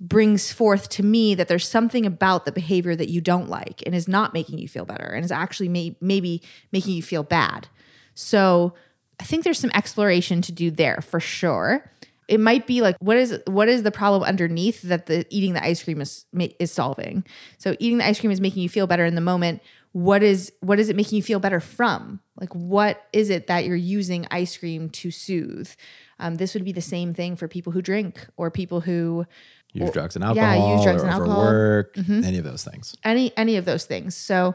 brings 0.02 0.52
forth 0.52 0.88
to 0.88 1.02
me 1.04 1.32
that 1.36 1.46
there's 1.46 1.66
something 1.66 2.04
about 2.04 2.44
the 2.44 2.50
behavior 2.50 2.96
that 2.96 3.08
you 3.08 3.20
don't 3.20 3.48
like 3.48 3.82
and 3.86 3.94
is 3.94 4.08
not 4.08 4.34
making 4.34 4.58
you 4.58 4.66
feel 4.66 4.84
better 4.84 5.04
and 5.04 5.24
is 5.24 5.30
actually 5.30 5.68
may- 5.68 5.96
maybe 6.00 6.42
making 6.72 6.94
you 6.94 7.02
feel 7.02 7.22
bad. 7.22 7.68
So 8.14 8.74
I 9.20 9.24
think 9.24 9.44
there's 9.44 9.60
some 9.60 9.70
exploration 9.74 10.42
to 10.42 10.52
do 10.52 10.72
there 10.72 11.00
for 11.02 11.20
sure. 11.20 11.88
It 12.26 12.40
might 12.40 12.66
be 12.66 12.82
like 12.82 12.96
what 12.98 13.16
is 13.16 13.38
what 13.46 13.68
is 13.68 13.84
the 13.84 13.90
problem 13.92 14.22
underneath 14.22 14.82
that 14.82 15.06
the 15.06 15.24
eating 15.30 15.52
the 15.52 15.64
ice 15.64 15.84
cream 15.84 16.00
is 16.00 16.24
is 16.58 16.72
solving. 16.72 17.24
So 17.58 17.76
eating 17.78 17.98
the 17.98 18.06
ice 18.06 18.18
cream 18.18 18.32
is 18.32 18.40
making 18.40 18.62
you 18.62 18.68
feel 18.68 18.88
better 18.88 19.04
in 19.04 19.14
the 19.14 19.20
moment. 19.20 19.62
What 19.92 20.22
is 20.22 20.52
what 20.60 20.78
is 20.80 20.88
it 20.88 20.96
making 20.96 21.16
you 21.16 21.22
feel 21.22 21.38
better 21.38 21.60
from? 21.60 22.20
Like 22.40 22.54
what 22.54 23.04
is 23.12 23.28
it 23.30 23.46
that 23.48 23.64
you're 23.66 23.76
using 23.76 24.26
ice 24.30 24.56
cream 24.56 24.88
to 24.90 25.10
soothe? 25.10 25.70
Um, 26.18 26.36
this 26.36 26.54
would 26.54 26.64
be 26.64 26.72
the 26.72 26.80
same 26.80 27.12
thing 27.14 27.36
for 27.36 27.46
people 27.48 27.72
who 27.72 27.82
drink 27.82 28.26
or 28.36 28.50
people 28.50 28.80
who 28.80 29.26
Use 29.74 29.90
drugs 29.90 30.16
and 30.16 30.24
alcohol. 30.24 30.54
yeah, 30.68 30.74
use 30.76 30.84
drugs 30.84 31.02
or 31.02 31.06
and 31.06 31.14
alcohol. 31.14 31.44
Mm-hmm. 31.44 32.24
any 32.24 32.38
of 32.38 32.44
those 32.44 32.62
things. 32.64 32.94
any 33.04 33.32
any 33.36 33.56
of 33.56 33.64
those 33.64 33.84
things. 33.84 34.14
So 34.16 34.54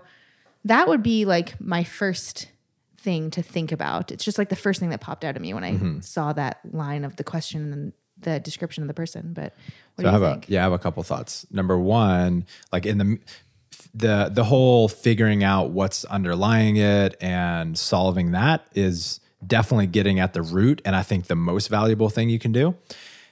that 0.65 0.87
would 0.87 1.01
be 1.03 1.25
like 1.25 1.59
my 1.61 1.83
first 1.83 2.49
thing 2.97 3.29
to 3.31 3.41
think 3.43 3.71
about. 3.71 4.11
It's 4.11 4.23
just 4.25 4.37
like 4.37 4.49
the 4.49 4.55
first 4.55 4.79
thing 4.79 4.89
that 4.89 5.01
popped 5.01 5.23
out 5.23 5.35
of 5.35 5.41
me 5.41 5.53
when 5.53 5.63
I 5.63 5.73
Mm-hmm. 5.73 5.99
saw 6.01 6.33
that 6.33 6.59
line 6.71 7.03
of 7.03 7.15
the 7.15 7.23
question 7.23 7.71
and 7.73 7.93
the 8.19 8.39
description 8.39 8.83
of 8.83 8.87
the 8.87 8.93
person. 8.93 9.33
But 9.33 9.53
what 9.95 10.03
So 10.03 10.09
I 10.09 10.11
have 10.11 10.21
think? 10.21 10.49
a 10.49 10.51
yeah, 10.51 10.59
I 10.61 10.63
have 10.63 10.73
a 10.73 10.79
couple 10.79 11.03
thoughts. 11.03 11.45
Number 11.51 11.77
one, 11.77 12.45
like 12.71 12.85
in 12.87 12.97
the 12.97 13.19
the 13.93 14.29
the 14.33 14.45
whole 14.45 14.87
figuring 14.87 15.43
out 15.43 15.71
what's 15.71 16.05
underlying 16.05 16.77
it 16.77 17.15
and 17.21 17.77
solving 17.77 18.31
that 18.31 18.67
is 18.73 19.19
definitely 19.45 19.87
getting 19.87 20.19
at 20.19 20.33
the 20.33 20.41
root, 20.41 20.81
and 20.85 20.95
I 20.95 21.03
think 21.03 21.27
the 21.27 21.35
most 21.35 21.67
valuable 21.67 22.09
thing 22.09 22.29
you 22.29 22.39
can 22.39 22.51
do. 22.51 22.75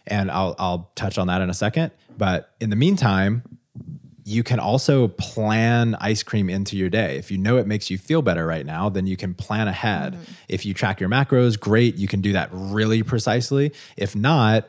And 0.08 0.30
I'll 0.30 0.56
I'll 0.60 0.92
touch 0.96 1.18
on 1.18 1.28
that 1.28 1.42
in 1.42 1.50
a 1.50 1.54
second. 1.54 1.92
But 2.18 2.52
in 2.60 2.70
the 2.70 2.75
meantime, 2.75 3.44
you 4.24 4.42
can 4.42 4.60
also 4.60 5.08
plan 5.08 5.96
ice 6.00 6.24
cream 6.24 6.50
into 6.50 6.75
your 6.75 6.90
day. 6.90 7.18
If 7.18 7.30
you 7.30 7.38
know 7.38 7.58
it 7.58 7.68
makes 7.68 7.92
you 7.92 7.98
feel 7.98 8.24
better 8.24 8.46
right 8.46 8.66
now, 8.66 8.90
then 8.90 9.06
you 9.06 9.16
can 9.16 9.36
plan 9.36 9.68
ahead. 9.68 10.14
Mm-hmm. 10.14 10.32
If 10.50 10.66
you 10.66 10.74
track 10.74 11.00
your 11.00 11.10
macros, 11.10 11.60
great, 11.60 11.96
you 11.96 12.08
can 12.08 12.22
do 12.22 12.34
that 12.34 12.50
really 12.52 13.04
precisely. 13.04 13.72
If 13.98 14.16
not, 14.16 14.68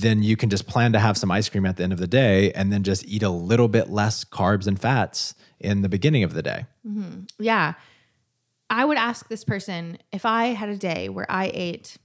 then 0.00 0.22
you 0.22 0.36
can 0.36 0.50
just 0.50 0.66
plan 0.66 0.92
to 0.92 0.98
have 0.98 1.16
some 1.16 1.30
ice 1.30 1.48
cream 1.48 1.66
at 1.66 1.76
the 1.76 1.82
end 1.82 1.92
of 1.92 1.98
the 1.98 2.06
day 2.06 2.52
and 2.52 2.72
then 2.72 2.82
just 2.82 3.04
eat 3.06 3.22
a 3.22 3.30
little 3.30 3.68
bit 3.68 3.90
less 3.90 4.24
carbs 4.24 4.66
and 4.66 4.80
fats 4.80 5.34
in 5.60 5.82
the 5.82 5.88
beginning 5.88 6.22
of 6.22 6.34
the 6.34 6.42
day. 6.42 6.66
Mm-hmm. 6.86 7.22
Yeah. 7.38 7.74
I 8.70 8.84
would 8.84 8.98
ask 8.98 9.28
this 9.28 9.44
person 9.44 9.98
if 10.12 10.24
I 10.26 10.46
had 10.46 10.68
a 10.68 10.76
day 10.76 11.08
where 11.08 11.30
I 11.30 11.50
ate, 11.52 11.96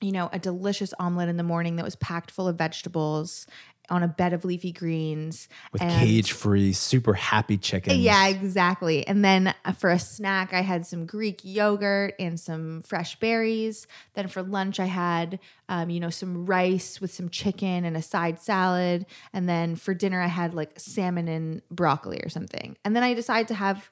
you 0.00 0.12
know, 0.12 0.30
a 0.32 0.38
delicious 0.38 0.94
omelet 0.98 1.28
in 1.28 1.36
the 1.36 1.42
morning 1.42 1.76
that 1.76 1.84
was 1.84 1.96
packed 1.96 2.30
full 2.30 2.48
of 2.48 2.56
vegetables 2.56 3.46
on 3.90 4.02
a 4.02 4.08
bed 4.08 4.32
of 4.32 4.44
leafy 4.44 4.72
greens 4.72 5.48
With 5.72 5.82
cage 5.82 6.32
free, 6.32 6.72
super 6.72 7.14
happy 7.14 7.58
chickens. 7.58 7.98
Yeah, 7.98 8.28
exactly. 8.28 9.06
And 9.06 9.24
then 9.24 9.54
uh, 9.64 9.72
for 9.72 9.90
a 9.90 9.98
snack, 9.98 10.54
I 10.54 10.60
had 10.60 10.86
some 10.86 11.04
Greek 11.04 11.40
yogurt 11.42 12.14
and 12.18 12.38
some 12.38 12.82
fresh 12.82 13.18
berries. 13.18 13.86
Then 14.14 14.28
for 14.28 14.42
lunch, 14.42 14.80
I 14.80 14.86
had, 14.86 15.40
um, 15.68 15.90
you 15.90 16.00
know, 16.00 16.10
some 16.10 16.46
rice 16.46 17.00
with 17.00 17.12
some 17.12 17.28
chicken 17.28 17.84
and 17.84 17.96
a 17.96 18.02
side 18.02 18.40
salad. 18.40 19.06
And 19.32 19.48
then 19.48 19.76
for 19.76 19.94
dinner, 19.94 20.20
I 20.20 20.28
had 20.28 20.54
like 20.54 20.78
salmon 20.78 21.28
and 21.28 21.62
broccoli 21.70 22.20
or 22.22 22.28
something. 22.28 22.76
And 22.84 22.94
then 22.94 23.02
I 23.02 23.14
decided 23.14 23.48
to 23.48 23.54
have 23.54 23.90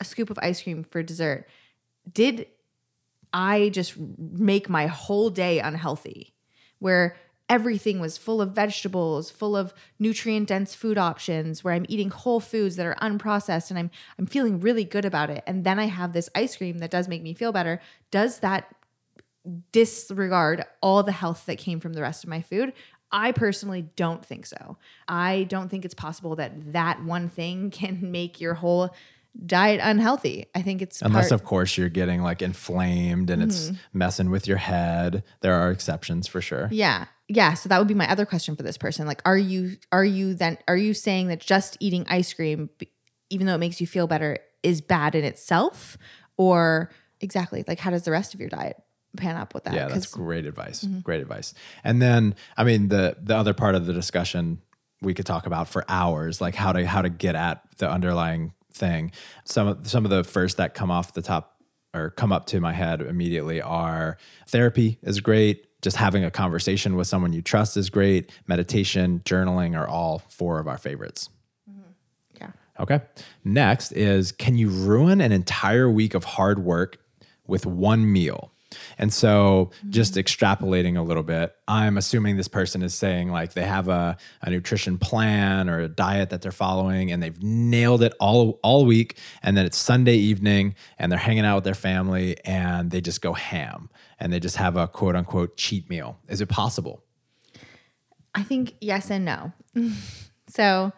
a 0.00 0.04
scoop 0.04 0.30
of 0.30 0.38
ice 0.40 0.62
cream 0.62 0.84
for 0.84 1.02
dessert. 1.02 1.48
Did 2.10 2.46
I 3.32 3.70
just 3.70 3.94
make 3.98 4.68
my 4.68 4.86
whole 4.86 5.28
day 5.30 5.58
unhealthy? 5.58 6.34
Where 6.78 7.16
everything 7.48 8.00
was 8.00 8.16
full 8.16 8.40
of 8.40 8.52
vegetables, 8.52 9.30
full 9.30 9.56
of 9.56 9.74
nutrient 9.98 10.48
dense 10.48 10.74
food 10.74 10.98
options, 10.98 11.62
where 11.62 11.74
I'm 11.74 11.86
eating 11.88 12.10
whole 12.10 12.40
foods 12.40 12.76
that 12.76 12.86
are 12.86 12.96
unprocessed 12.96 13.70
and 13.70 13.78
I'm 13.78 13.90
I'm 14.18 14.26
feeling 14.26 14.60
really 14.60 14.84
good 14.84 15.04
about 15.04 15.30
it. 15.30 15.44
And 15.46 15.64
then 15.64 15.78
I 15.78 15.86
have 15.86 16.12
this 16.12 16.30
ice 16.34 16.56
cream 16.56 16.78
that 16.78 16.90
does 16.90 17.08
make 17.08 17.22
me 17.22 17.34
feel 17.34 17.52
better. 17.52 17.80
Does 18.10 18.38
that 18.38 18.74
disregard 19.72 20.64
all 20.80 21.02
the 21.02 21.12
health 21.12 21.44
that 21.46 21.58
came 21.58 21.80
from 21.80 21.92
the 21.92 22.02
rest 22.02 22.24
of 22.24 22.30
my 22.30 22.40
food? 22.40 22.72
I 23.12 23.32
personally 23.32 23.82
don't 23.94 24.24
think 24.24 24.46
so. 24.46 24.76
I 25.06 25.44
don't 25.44 25.68
think 25.68 25.84
it's 25.84 25.94
possible 25.94 26.36
that 26.36 26.72
that 26.72 27.04
one 27.04 27.28
thing 27.28 27.70
can 27.72 28.10
make 28.10 28.40
your 28.40 28.54
whole 28.54 28.94
diet 29.46 29.80
unhealthy. 29.82 30.46
I 30.54 30.62
think 30.62 30.80
it's 30.80 31.02
Unless, 31.02 31.28
part- 31.28 31.40
of 31.40 31.44
course, 31.46 31.76
you're 31.76 31.88
getting 31.88 32.22
like 32.22 32.40
inflamed 32.40 33.30
and 33.30 33.42
it's 33.42 33.66
mm-hmm. 33.66 33.98
messing 33.98 34.30
with 34.30 34.46
your 34.46 34.56
head. 34.56 35.24
There 35.40 35.54
are 35.54 35.70
exceptions 35.70 36.26
for 36.26 36.40
sure. 36.40 36.68
Yeah. 36.70 37.06
Yeah, 37.28 37.54
so 37.54 37.68
that 37.68 37.78
would 37.78 37.88
be 37.88 37.94
my 37.94 38.10
other 38.10 38.26
question 38.26 38.54
for 38.54 38.62
this 38.62 38.76
person. 38.76 39.06
Like 39.06 39.22
are 39.24 39.38
you 39.38 39.76
are 39.92 40.04
you 40.04 40.34
then 40.34 40.58
are 40.68 40.76
you 40.76 40.94
saying 40.94 41.28
that 41.28 41.40
just 41.40 41.76
eating 41.80 42.04
ice 42.08 42.32
cream 42.32 42.70
even 43.30 43.46
though 43.46 43.54
it 43.54 43.58
makes 43.58 43.80
you 43.80 43.86
feel 43.86 44.06
better 44.06 44.38
is 44.62 44.80
bad 44.80 45.14
in 45.14 45.24
itself 45.24 45.96
or 46.36 46.90
exactly 47.20 47.64
like 47.66 47.78
how 47.78 47.90
does 47.90 48.02
the 48.02 48.10
rest 48.10 48.34
of 48.34 48.40
your 48.40 48.48
diet 48.48 48.76
pan 49.16 49.36
up 49.36 49.54
with 49.54 49.64
that? 49.64 49.74
Yeah, 49.74 49.88
that's 49.88 50.06
great 50.06 50.46
advice. 50.46 50.84
Mm-hmm. 50.84 51.00
Great 51.00 51.20
advice. 51.20 51.54
And 51.82 52.00
then, 52.02 52.34
I 52.56 52.64
mean, 52.64 52.88
the 52.88 53.16
the 53.22 53.36
other 53.36 53.54
part 53.54 53.74
of 53.74 53.86
the 53.86 53.92
discussion 53.92 54.60
we 55.00 55.14
could 55.14 55.26
talk 55.26 55.46
about 55.46 55.68
for 55.68 55.84
hours, 55.88 56.40
like 56.40 56.54
how 56.54 56.72
to 56.72 56.86
how 56.86 57.02
to 57.02 57.10
get 57.10 57.34
at 57.34 57.62
the 57.78 57.90
underlying 57.90 58.52
thing. 58.72 59.12
Some 59.44 59.68
of 59.68 59.88
some 59.88 60.04
of 60.04 60.10
the 60.10 60.24
first 60.24 60.56
that 60.56 60.74
come 60.74 60.90
off 60.90 61.14
the 61.14 61.22
top 61.22 61.53
or 61.94 62.10
come 62.10 62.32
up 62.32 62.46
to 62.46 62.60
my 62.60 62.72
head 62.72 63.00
immediately 63.00 63.62
are 63.62 64.18
therapy 64.48 64.98
is 65.02 65.20
great. 65.20 65.66
Just 65.80 65.96
having 65.96 66.24
a 66.24 66.30
conversation 66.30 66.96
with 66.96 67.06
someone 67.06 67.32
you 67.32 67.42
trust 67.42 67.76
is 67.76 67.90
great. 67.90 68.32
Meditation, 68.46 69.20
journaling 69.24 69.78
are 69.78 69.86
all 69.86 70.20
four 70.28 70.58
of 70.58 70.66
our 70.66 70.78
favorites. 70.78 71.28
Mm-hmm. 71.70 71.90
yeah. 72.40 72.50
Okay. 72.80 73.00
Next 73.44 73.92
is 73.92 74.32
can 74.32 74.56
you 74.56 74.68
ruin 74.68 75.20
an 75.20 75.32
entire 75.32 75.90
week 75.90 76.14
of 76.14 76.24
hard 76.24 76.58
work 76.58 76.98
with 77.46 77.66
one 77.66 78.10
meal? 78.10 78.53
And 78.98 79.12
so, 79.12 79.70
just 79.88 80.14
mm-hmm. 80.14 80.20
extrapolating 80.20 80.96
a 80.96 81.02
little 81.02 81.22
bit, 81.22 81.54
I'm 81.66 81.96
assuming 81.96 82.36
this 82.36 82.48
person 82.48 82.82
is 82.82 82.94
saying 82.94 83.30
like 83.30 83.54
they 83.54 83.64
have 83.64 83.88
a, 83.88 84.16
a 84.42 84.50
nutrition 84.50 84.98
plan 84.98 85.68
or 85.68 85.80
a 85.80 85.88
diet 85.88 86.30
that 86.30 86.42
they're 86.42 86.52
following 86.52 87.10
and 87.10 87.22
they've 87.22 87.40
nailed 87.42 88.02
it 88.02 88.14
all, 88.20 88.60
all 88.62 88.84
week. 88.84 89.18
And 89.42 89.56
then 89.56 89.66
it's 89.66 89.76
Sunday 89.76 90.16
evening 90.16 90.74
and 90.98 91.10
they're 91.10 91.18
hanging 91.18 91.44
out 91.44 91.56
with 91.56 91.64
their 91.64 91.74
family 91.74 92.36
and 92.44 92.90
they 92.90 93.00
just 93.00 93.22
go 93.22 93.32
ham 93.32 93.90
and 94.18 94.32
they 94.32 94.40
just 94.40 94.56
have 94.56 94.76
a 94.76 94.86
quote 94.86 95.16
unquote 95.16 95.56
cheat 95.56 95.88
meal. 95.88 96.18
Is 96.28 96.40
it 96.40 96.48
possible? 96.48 97.02
I 98.34 98.42
think 98.42 98.74
yes 98.80 99.10
and 99.10 99.24
no. 99.24 99.52
so 100.48 100.92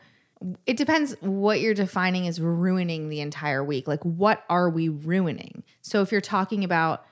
it 0.67 0.77
depends 0.77 1.15
what 1.21 1.61
you're 1.61 1.75
defining 1.75 2.27
as 2.27 2.41
ruining 2.41 3.09
the 3.09 3.21
entire 3.21 3.65
week. 3.65 3.89
Like, 3.89 4.03
what 4.03 4.45
are 4.51 4.69
we 4.69 4.89
ruining? 4.89 5.63
So, 5.81 6.03
if 6.03 6.13
you're 6.13 6.21
talking 6.21 6.63
about, 6.63 7.06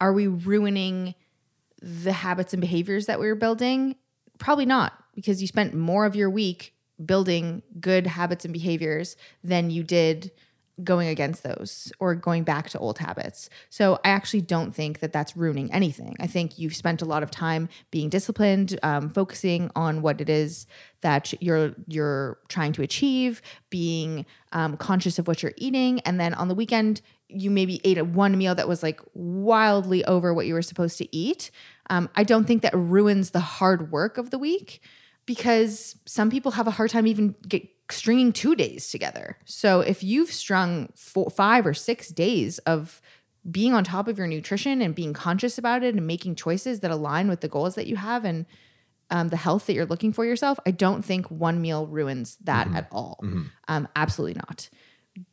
are 0.00 0.12
we 0.12 0.26
ruining 0.26 1.14
the 1.82 2.12
habits 2.12 2.52
and 2.52 2.60
behaviors 2.60 3.06
that 3.06 3.20
we 3.20 3.26
were 3.26 3.34
building? 3.34 3.96
Probably 4.38 4.66
not, 4.66 4.92
because 5.14 5.40
you 5.40 5.46
spent 5.46 5.74
more 5.74 6.04
of 6.06 6.16
your 6.16 6.30
week 6.30 6.74
building 7.04 7.62
good 7.80 8.06
habits 8.06 8.44
and 8.44 8.52
behaviors 8.52 9.16
than 9.42 9.70
you 9.70 9.82
did 9.82 10.30
going 10.84 11.08
against 11.08 11.42
those 11.42 11.92
or 11.98 12.14
going 12.14 12.42
back 12.42 12.70
to 12.70 12.78
old 12.78 12.98
habits. 12.98 13.50
So 13.68 13.98
I 14.04 14.10
actually 14.10 14.40
don't 14.40 14.74
think 14.74 15.00
that 15.00 15.12
that's 15.12 15.36
ruining 15.36 15.72
anything. 15.72 16.16
I 16.20 16.26
think 16.26 16.58
you've 16.58 16.74
spent 16.74 17.02
a 17.02 17.04
lot 17.04 17.22
of 17.22 17.30
time 17.30 17.68
being 17.90 18.08
disciplined, 18.08 18.78
um, 18.82 19.10
focusing 19.10 19.70
on 19.76 20.00
what 20.00 20.20
it 20.20 20.28
is 20.30 20.66
that 21.02 21.34
you're 21.42 21.74
you're 21.86 22.38
trying 22.48 22.72
to 22.72 22.82
achieve, 22.82 23.42
being 23.68 24.24
um, 24.52 24.76
conscious 24.76 25.18
of 25.18 25.28
what 25.28 25.42
you're 25.42 25.52
eating, 25.56 26.00
and 26.00 26.18
then 26.18 26.34
on 26.34 26.48
the 26.48 26.54
weekend 26.54 27.02
you 27.32 27.50
maybe 27.50 27.80
ate 27.84 27.98
a 27.98 28.04
one 28.04 28.36
meal 28.36 28.54
that 28.54 28.68
was 28.68 28.82
like 28.82 29.00
wildly 29.14 30.04
over 30.04 30.32
what 30.34 30.46
you 30.46 30.54
were 30.54 30.62
supposed 30.62 30.98
to 30.98 31.16
eat. 31.16 31.50
Um, 31.88 32.08
I 32.14 32.24
don't 32.24 32.46
think 32.46 32.62
that 32.62 32.74
ruins 32.74 33.30
the 33.30 33.40
hard 33.40 33.90
work 33.90 34.18
of 34.18 34.30
the 34.30 34.38
week 34.38 34.80
because 35.26 35.96
some 36.06 36.30
people 36.30 36.52
have 36.52 36.66
a 36.66 36.72
hard 36.72 36.90
time 36.90 37.06
even 37.06 37.34
get 37.46 37.68
stringing 37.90 38.32
two 38.32 38.54
days 38.54 38.90
together. 38.90 39.36
So 39.44 39.80
if 39.80 40.02
you've 40.02 40.30
strung 40.30 40.90
four, 40.94 41.30
five 41.30 41.66
or 41.66 41.74
six 41.74 42.08
days 42.08 42.58
of 42.60 43.00
being 43.50 43.74
on 43.74 43.84
top 43.84 44.06
of 44.06 44.18
your 44.18 44.26
nutrition 44.26 44.82
and 44.82 44.94
being 44.94 45.12
conscious 45.12 45.58
about 45.58 45.82
it 45.82 45.94
and 45.94 46.06
making 46.06 46.36
choices 46.36 46.80
that 46.80 46.90
align 46.90 47.28
with 47.28 47.40
the 47.40 47.48
goals 47.48 47.74
that 47.74 47.86
you 47.86 47.96
have 47.96 48.24
and 48.24 48.46
um, 49.10 49.28
the 49.28 49.36
health 49.36 49.66
that 49.66 49.74
you're 49.74 49.86
looking 49.86 50.12
for 50.12 50.24
yourself, 50.24 50.60
I 50.66 50.70
don't 50.70 51.04
think 51.04 51.30
one 51.30 51.60
meal 51.60 51.86
ruins 51.86 52.36
that 52.44 52.68
at 52.74 52.86
all. 52.92 53.18
Um, 53.66 53.88
absolutely 53.96 54.34
not. 54.34 54.68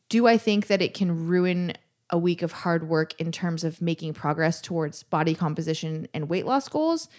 Do 0.10 0.25
I 0.25 0.38
think 0.38 0.67
that 0.67 0.81
it 0.81 0.93
can 0.93 1.27
ruin 1.27 1.73
a 2.10 2.17
week 2.17 2.41
of 2.41 2.52
hard 2.52 2.88
work 2.88 3.20
in 3.20 3.32
terms 3.32 3.63
of 3.63 3.82
making 3.82 4.13
progress 4.13 4.62
towards 4.62 5.04
body 5.04 5.36
composition 5.36 6.08
and 6.13 6.30
weight 6.30 6.46
loss 6.46 6.67
goals? 6.70 7.10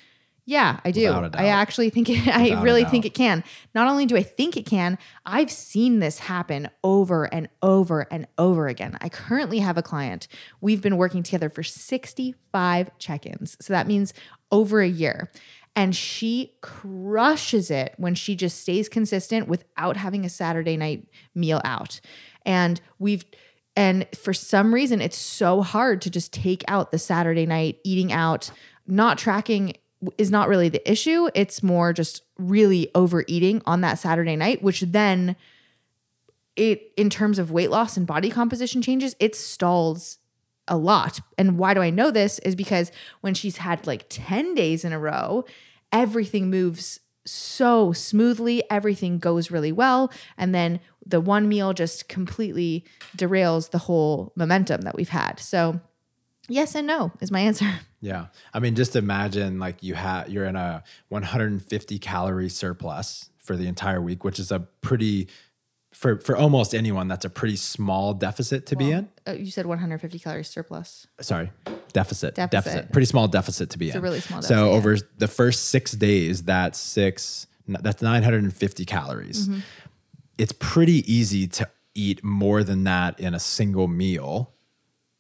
Yeah, 0.48 0.80
I 0.82 0.92
do. 0.92 1.08
Without 1.08 1.24
a 1.24 1.28
doubt. 1.28 1.42
I 1.42 1.48
actually 1.48 1.90
think 1.90 2.08
it, 2.08 2.26
I 2.34 2.44
Without 2.44 2.62
really 2.62 2.84
think 2.86 3.04
it 3.04 3.12
can. 3.12 3.44
Not 3.74 3.86
only 3.86 4.06
do 4.06 4.16
I 4.16 4.22
think 4.22 4.56
it 4.56 4.64
can, 4.64 4.96
I've 5.26 5.50
seen 5.50 5.98
this 5.98 6.20
happen 6.20 6.70
over 6.82 7.24
and 7.24 7.50
over 7.60 8.06
and 8.10 8.26
over 8.38 8.66
again. 8.66 8.96
I 9.02 9.10
currently 9.10 9.58
have 9.58 9.76
a 9.76 9.82
client. 9.82 10.26
We've 10.62 10.80
been 10.80 10.96
working 10.96 11.22
together 11.22 11.50
for 11.50 11.62
65 11.62 12.90
check-ins. 12.98 13.58
So 13.60 13.74
that 13.74 13.86
means 13.86 14.14
over 14.50 14.80
a 14.80 14.88
year. 14.88 15.30
And 15.76 15.94
she 15.94 16.54
crushes 16.62 17.70
it 17.70 17.92
when 17.98 18.14
she 18.14 18.34
just 18.34 18.62
stays 18.62 18.88
consistent 18.88 19.48
without 19.48 19.98
having 19.98 20.24
a 20.24 20.30
Saturday 20.30 20.78
night 20.78 21.06
meal 21.34 21.60
out. 21.62 22.00
And 22.46 22.80
we've 22.98 23.26
and 23.78 24.08
for 24.12 24.34
some 24.34 24.74
reason, 24.74 25.00
it's 25.00 25.16
so 25.16 25.62
hard 25.62 26.02
to 26.02 26.10
just 26.10 26.32
take 26.32 26.64
out 26.66 26.90
the 26.90 26.98
Saturday 26.98 27.46
night 27.46 27.78
eating 27.84 28.12
out, 28.12 28.50
not 28.88 29.18
tracking 29.18 29.74
is 30.16 30.32
not 30.32 30.48
really 30.48 30.68
the 30.68 30.90
issue. 30.90 31.28
It's 31.32 31.62
more 31.62 31.92
just 31.92 32.22
really 32.38 32.90
overeating 32.96 33.62
on 33.66 33.82
that 33.82 34.00
Saturday 34.00 34.34
night, 34.34 34.64
which 34.64 34.80
then 34.80 35.36
it 36.56 36.90
in 36.96 37.08
terms 37.08 37.38
of 37.38 37.52
weight 37.52 37.70
loss 37.70 37.96
and 37.96 38.04
body 38.04 38.30
composition 38.30 38.82
changes, 38.82 39.14
it 39.20 39.36
stalls 39.36 40.18
a 40.66 40.76
lot. 40.76 41.20
And 41.38 41.56
why 41.56 41.72
do 41.72 41.80
I 41.80 41.90
know 41.90 42.10
this 42.10 42.40
is 42.40 42.56
because 42.56 42.90
when 43.20 43.34
she's 43.34 43.58
had 43.58 43.86
like 43.86 44.06
10 44.08 44.56
days 44.56 44.84
in 44.84 44.92
a 44.92 44.98
row, 44.98 45.44
everything 45.92 46.50
moves 46.50 46.98
so 47.24 47.92
smoothly, 47.92 48.64
everything 48.70 49.20
goes 49.20 49.52
really 49.52 49.70
well, 49.70 50.10
and 50.36 50.52
then 50.52 50.80
the 51.08 51.20
one 51.20 51.48
meal 51.48 51.72
just 51.72 52.08
completely 52.08 52.84
derails 53.16 53.70
the 53.70 53.78
whole 53.78 54.32
momentum 54.36 54.82
that 54.82 54.94
we've 54.94 55.08
had. 55.08 55.40
So, 55.40 55.80
yes 56.48 56.74
and 56.74 56.86
no 56.86 57.10
is 57.20 57.30
my 57.30 57.40
answer. 57.40 57.66
Yeah. 58.00 58.26
I 58.54 58.60
mean, 58.60 58.76
just 58.76 58.94
imagine 58.94 59.58
like 59.58 59.82
you 59.82 59.94
have 59.94 60.28
you're 60.28 60.44
in 60.44 60.54
a 60.54 60.84
150 61.08 61.98
calorie 61.98 62.48
surplus 62.48 63.30
for 63.38 63.56
the 63.56 63.66
entire 63.66 64.00
week, 64.00 64.22
which 64.22 64.38
is 64.38 64.52
a 64.52 64.60
pretty 64.60 65.26
for 65.92 66.20
for 66.20 66.36
almost 66.36 66.76
anyone 66.76 67.08
that's 67.08 67.24
a 67.24 67.30
pretty 67.30 67.56
small 67.56 68.14
deficit 68.14 68.66
to 68.66 68.76
be 68.76 68.92
in. 68.92 69.08
Uh, 69.26 69.32
you 69.32 69.50
said 69.50 69.66
150 69.66 70.16
calories 70.20 70.48
surplus. 70.48 71.08
Sorry, 71.20 71.50
deficit, 71.92 72.36
Deficit. 72.36 72.50
deficit, 72.50 72.92
pretty 72.92 73.06
small 73.06 73.26
deficit 73.26 73.70
to 73.70 73.78
be 73.78 73.86
in. 73.86 73.88
It's 73.88 73.96
a 73.96 74.00
really 74.00 74.20
small 74.20 74.42
So 74.42 74.54
deficit, 74.54 74.70
yeah. 74.70 74.76
over 74.78 74.96
the 75.18 75.28
first 75.28 75.70
six 75.70 75.90
days, 75.90 76.44
that's 76.44 76.78
six. 76.78 77.48
That's 77.66 78.00
950 78.00 78.84
calories. 78.86 79.48
Mm-hmm. 79.48 79.60
It's 80.38 80.52
pretty 80.52 81.12
easy 81.12 81.46
to 81.48 81.68
eat 81.94 82.22
more 82.24 82.62
than 82.62 82.84
that 82.84 83.18
in 83.18 83.34
a 83.34 83.40
single 83.40 83.88
meal 83.88 84.52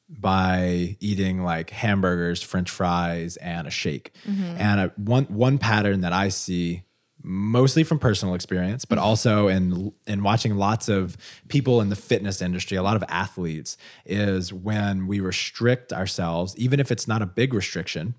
by 0.08 0.96
eating 1.00 1.42
like 1.42 1.70
hamburgers, 1.70 2.42
French 2.42 2.70
fries, 2.70 3.36
and 3.38 3.66
a 3.66 3.70
shake. 3.70 4.12
Mm-hmm. 4.26 4.56
And 4.58 4.80
a, 4.80 4.92
one 4.96 5.24
one 5.24 5.58
pattern 5.58 6.00
that 6.00 6.12
I 6.12 6.28
see 6.28 6.84
mostly 7.22 7.84
from 7.84 7.98
personal 7.98 8.34
experience, 8.34 8.84
but 8.84 8.96
also 8.98 9.48
in 9.48 9.92
in 10.06 10.22
watching 10.22 10.56
lots 10.56 10.88
of 10.88 11.16
people 11.48 11.80
in 11.80 11.90
the 11.90 11.96
fitness 11.96 12.40
industry, 12.40 12.76
a 12.76 12.82
lot 12.82 12.96
of 12.96 13.04
athletes, 13.08 13.76
is 14.06 14.52
when 14.52 15.06
we 15.06 15.20
restrict 15.20 15.92
ourselves, 15.92 16.56
even 16.56 16.80
if 16.80 16.90
it's 16.90 17.06
not 17.08 17.20
a 17.20 17.26
big 17.26 17.52
restriction, 17.52 18.14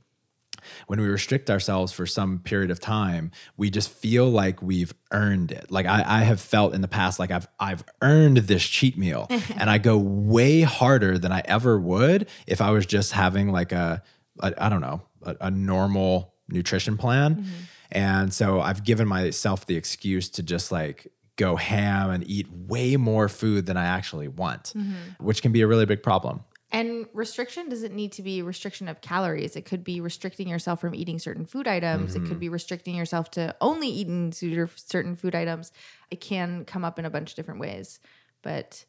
when 0.87 0.99
we 0.99 1.07
restrict 1.07 1.49
ourselves 1.49 1.91
for 1.91 2.05
some 2.05 2.39
period 2.39 2.71
of 2.71 2.79
time, 2.79 3.31
we 3.57 3.69
just 3.69 3.89
feel 3.89 4.29
like 4.29 4.61
we've 4.61 4.93
earned 5.11 5.51
it. 5.51 5.71
Like 5.71 5.85
I, 5.85 6.03
I 6.05 6.23
have 6.23 6.39
felt 6.39 6.73
in 6.73 6.81
the 6.81 6.87
past, 6.87 7.19
like 7.19 7.31
I've 7.31 7.47
I've 7.59 7.83
earned 8.01 8.37
this 8.37 8.63
cheat 8.63 8.97
meal, 8.97 9.27
and 9.57 9.69
I 9.69 9.77
go 9.77 9.97
way 9.97 10.61
harder 10.61 11.17
than 11.17 11.31
I 11.31 11.41
ever 11.45 11.79
would 11.79 12.29
if 12.47 12.61
I 12.61 12.71
was 12.71 12.85
just 12.85 13.11
having 13.11 13.51
like 13.51 13.71
a, 13.71 14.01
a 14.39 14.53
I 14.63 14.69
don't 14.69 14.81
know 14.81 15.01
a, 15.23 15.35
a 15.41 15.51
normal 15.51 16.33
nutrition 16.47 16.97
plan. 16.97 17.35
Mm-hmm. 17.35 17.51
And 17.91 18.33
so 18.33 18.61
I've 18.61 18.83
given 18.83 19.07
myself 19.07 19.65
the 19.65 19.75
excuse 19.75 20.29
to 20.29 20.43
just 20.43 20.71
like 20.71 21.07
go 21.35 21.55
ham 21.55 22.11
and 22.11 22.29
eat 22.29 22.47
way 22.51 22.97
more 22.97 23.29
food 23.29 23.65
than 23.65 23.77
I 23.77 23.85
actually 23.85 24.27
want, 24.27 24.73
mm-hmm. 24.75 25.23
which 25.23 25.41
can 25.41 25.51
be 25.51 25.61
a 25.61 25.67
really 25.67 25.85
big 25.85 26.03
problem. 26.03 26.43
And 26.71 27.07
restriction 27.13 27.67
doesn't 27.69 27.95
need 27.95 28.11
to 28.13 28.21
be 28.21 28.43
restriction 28.43 28.87
of 28.87 29.01
calories. 29.01 29.55
It 29.55 29.65
could 29.65 29.83
be 29.83 30.01
restricting 30.01 30.47
yourself 30.47 30.79
from 30.79 30.93
eating 30.93 31.17
certain 31.17 31.45
food 31.45 31.67
items. 31.67 32.15
It 32.15 32.19
could 32.19 32.29
mm-hmm. 32.29 32.39
be 32.39 32.49
restricting 32.49 32.95
yourself 32.95 33.31
to 33.31 33.55
only 33.59 33.87
eating 33.87 34.31
certain 34.31 35.15
food 35.15 35.33
items. 35.33 35.71
It 36.11 36.21
can 36.21 36.65
come 36.65 36.85
up 36.85 36.99
in 36.99 37.05
a 37.05 37.09
bunch 37.09 37.31
of 37.31 37.35
different 37.35 37.59
ways. 37.59 37.99
But 38.43 38.85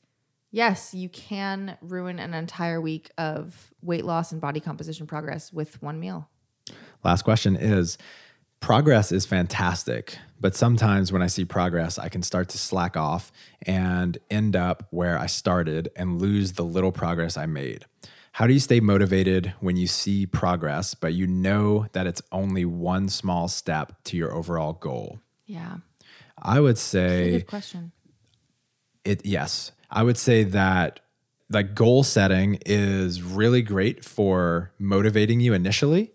yes, 0.50 0.92
you 0.92 1.08
can 1.08 1.78
ruin 1.80 2.18
an 2.18 2.34
entire 2.34 2.82
week 2.82 3.10
of 3.16 3.72
weight 3.80 4.04
loss 4.04 4.30
and 4.30 4.42
body 4.42 4.60
composition 4.60 5.06
progress 5.06 5.50
with 5.50 5.82
one 5.82 5.98
meal. 5.98 6.28
Last 7.02 7.22
question 7.22 7.56
is 7.56 7.96
progress 8.60 9.10
is 9.12 9.26
fantastic, 9.26 10.18
but 10.40 10.54
sometimes 10.54 11.12
when 11.12 11.22
I 11.22 11.26
see 11.26 11.44
progress, 11.44 11.98
I 11.98 12.08
can 12.08 12.22
start 12.22 12.48
to 12.50 12.58
slack 12.58 12.96
off 12.96 13.32
and 13.62 14.16
end 14.30 14.56
up 14.56 14.86
where 14.90 15.18
I 15.18 15.26
started 15.26 15.90
and 15.96 16.20
lose 16.20 16.52
the 16.52 16.64
little 16.64 16.92
progress 16.92 17.36
I 17.36 17.46
made. 17.46 17.84
How 18.32 18.46
do 18.46 18.52
you 18.52 18.60
stay 18.60 18.80
motivated 18.80 19.54
when 19.60 19.76
you 19.76 19.86
see 19.86 20.24
progress, 20.24 20.94
but 20.94 21.14
you 21.14 21.26
know 21.26 21.86
that 21.92 22.06
it's 22.06 22.22
only 22.30 22.64
one 22.64 23.08
small 23.08 23.48
step 23.48 23.92
to 24.04 24.16
your 24.16 24.32
overall 24.32 24.74
goal? 24.74 25.20
Yeah. 25.46 25.78
I 26.40 26.60
would 26.60 26.76
That's 26.76 26.86
a 26.86 26.88
say 26.88 27.30
good 27.32 27.46
question. 27.48 27.92
it 29.04 29.26
yes 29.26 29.72
i 29.90 30.02
would 30.02 30.16
say 30.16 30.42
that 30.44 31.00
like 31.50 31.74
goal 31.74 32.02
setting 32.02 32.58
is 32.64 33.22
really 33.22 33.60
great 33.60 34.02
for 34.04 34.70
motivating 34.78 35.40
you 35.40 35.52
initially 35.52 36.12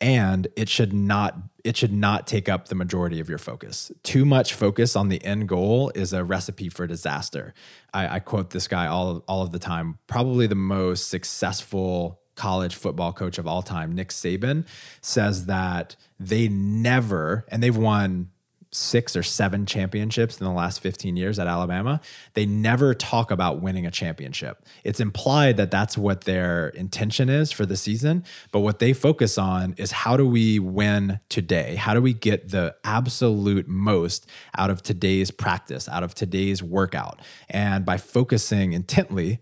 and 0.00 0.46
it 0.54 0.68
should 0.68 0.92
not 0.92 1.36
it 1.64 1.78
should 1.78 1.92
not 1.92 2.26
take 2.26 2.48
up 2.48 2.68
the 2.68 2.74
majority 2.74 3.18
of 3.20 3.28
your 3.28 3.38
focus. 3.38 3.90
Too 4.02 4.26
much 4.26 4.52
focus 4.52 4.94
on 4.94 5.08
the 5.08 5.24
end 5.24 5.48
goal 5.48 5.90
is 5.94 6.12
a 6.12 6.22
recipe 6.22 6.68
for 6.68 6.86
disaster. 6.86 7.54
I, 7.92 8.16
I 8.16 8.18
quote 8.20 8.50
this 8.50 8.68
guy 8.68 8.86
all, 8.86 9.24
all 9.26 9.42
of 9.42 9.50
the 9.50 9.58
time. 9.58 9.98
Probably 10.06 10.46
the 10.46 10.54
most 10.54 11.08
successful 11.08 12.20
college 12.34 12.74
football 12.74 13.12
coach 13.12 13.38
of 13.38 13.46
all 13.46 13.62
time 13.62 13.94
nick 13.94 14.08
saban 14.08 14.66
says 15.00 15.46
that 15.46 15.94
they 16.18 16.48
never 16.48 17.44
and 17.48 17.62
they've 17.62 17.76
won 17.76 18.28
six 18.74 19.14
or 19.14 19.22
seven 19.22 19.66
championships 19.66 20.40
in 20.40 20.44
the 20.44 20.52
last 20.52 20.80
15 20.80 21.16
years 21.16 21.38
at 21.38 21.46
Alabama, 21.46 22.00
they 22.34 22.44
never 22.44 22.94
talk 22.94 23.30
about 23.30 23.60
winning 23.60 23.86
a 23.86 23.90
championship. 23.90 24.64
It's 24.82 25.00
implied 25.00 25.56
that 25.56 25.70
that's 25.70 25.96
what 25.96 26.22
their 26.22 26.68
intention 26.70 27.28
is 27.28 27.52
for 27.52 27.64
the 27.64 27.76
season, 27.76 28.24
but 28.50 28.60
what 28.60 28.80
they 28.80 28.92
focus 28.92 29.38
on 29.38 29.74
is 29.78 29.92
how 29.92 30.16
do 30.16 30.26
we 30.26 30.58
win 30.58 31.20
today? 31.28 31.76
How 31.76 31.94
do 31.94 32.02
we 32.02 32.12
get 32.12 32.50
the 32.50 32.74
absolute 32.84 33.68
most 33.68 34.28
out 34.58 34.70
of 34.70 34.82
today's 34.82 35.30
practice, 35.30 35.88
out 35.88 36.02
of 36.02 36.14
today's 36.14 36.62
workout? 36.62 37.20
And 37.48 37.84
by 37.84 37.96
focusing 37.96 38.72
intently 38.72 39.40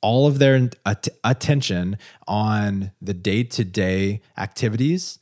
all 0.00 0.26
of 0.26 0.40
their 0.40 0.68
at- 0.84 1.08
attention 1.22 1.96
on 2.26 2.90
the 3.00 3.14
day 3.14 3.44
to 3.44 3.64
day 3.64 4.20
activities 4.36 5.20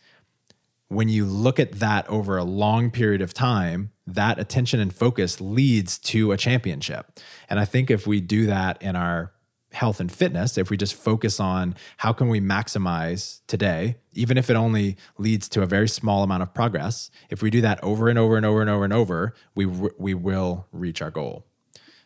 when 0.90 1.08
you 1.08 1.24
look 1.24 1.60
at 1.60 1.72
that 1.74 2.06
over 2.08 2.36
a 2.36 2.42
long 2.42 2.90
period 2.90 3.22
of 3.22 3.32
time, 3.32 3.92
that 4.08 4.40
attention 4.40 4.80
and 4.80 4.92
focus 4.92 5.40
leads 5.40 5.98
to 5.98 6.32
a 6.32 6.36
championship. 6.36 7.20
And 7.48 7.60
I 7.60 7.64
think 7.64 7.92
if 7.92 8.08
we 8.08 8.20
do 8.20 8.46
that 8.46 8.82
in 8.82 8.96
our 8.96 9.32
health 9.70 10.00
and 10.00 10.10
fitness, 10.10 10.58
if 10.58 10.68
we 10.68 10.76
just 10.76 10.94
focus 10.94 11.38
on 11.38 11.76
how 11.98 12.12
can 12.12 12.28
we 12.28 12.40
maximize 12.40 13.40
today, 13.46 13.98
even 14.14 14.36
if 14.36 14.50
it 14.50 14.56
only 14.56 14.96
leads 15.16 15.48
to 15.50 15.62
a 15.62 15.66
very 15.66 15.88
small 15.88 16.24
amount 16.24 16.42
of 16.42 16.52
progress, 16.52 17.08
if 17.30 17.40
we 17.40 17.50
do 17.50 17.60
that 17.60 17.82
over 17.84 18.08
and 18.08 18.18
over 18.18 18.36
and 18.36 18.44
over 18.44 18.60
and 18.60 18.68
over 18.68 18.82
and 18.82 18.92
over, 18.92 19.34
we 19.54 19.66
we 19.66 20.12
will 20.12 20.66
reach 20.72 21.00
our 21.00 21.12
goal. 21.12 21.46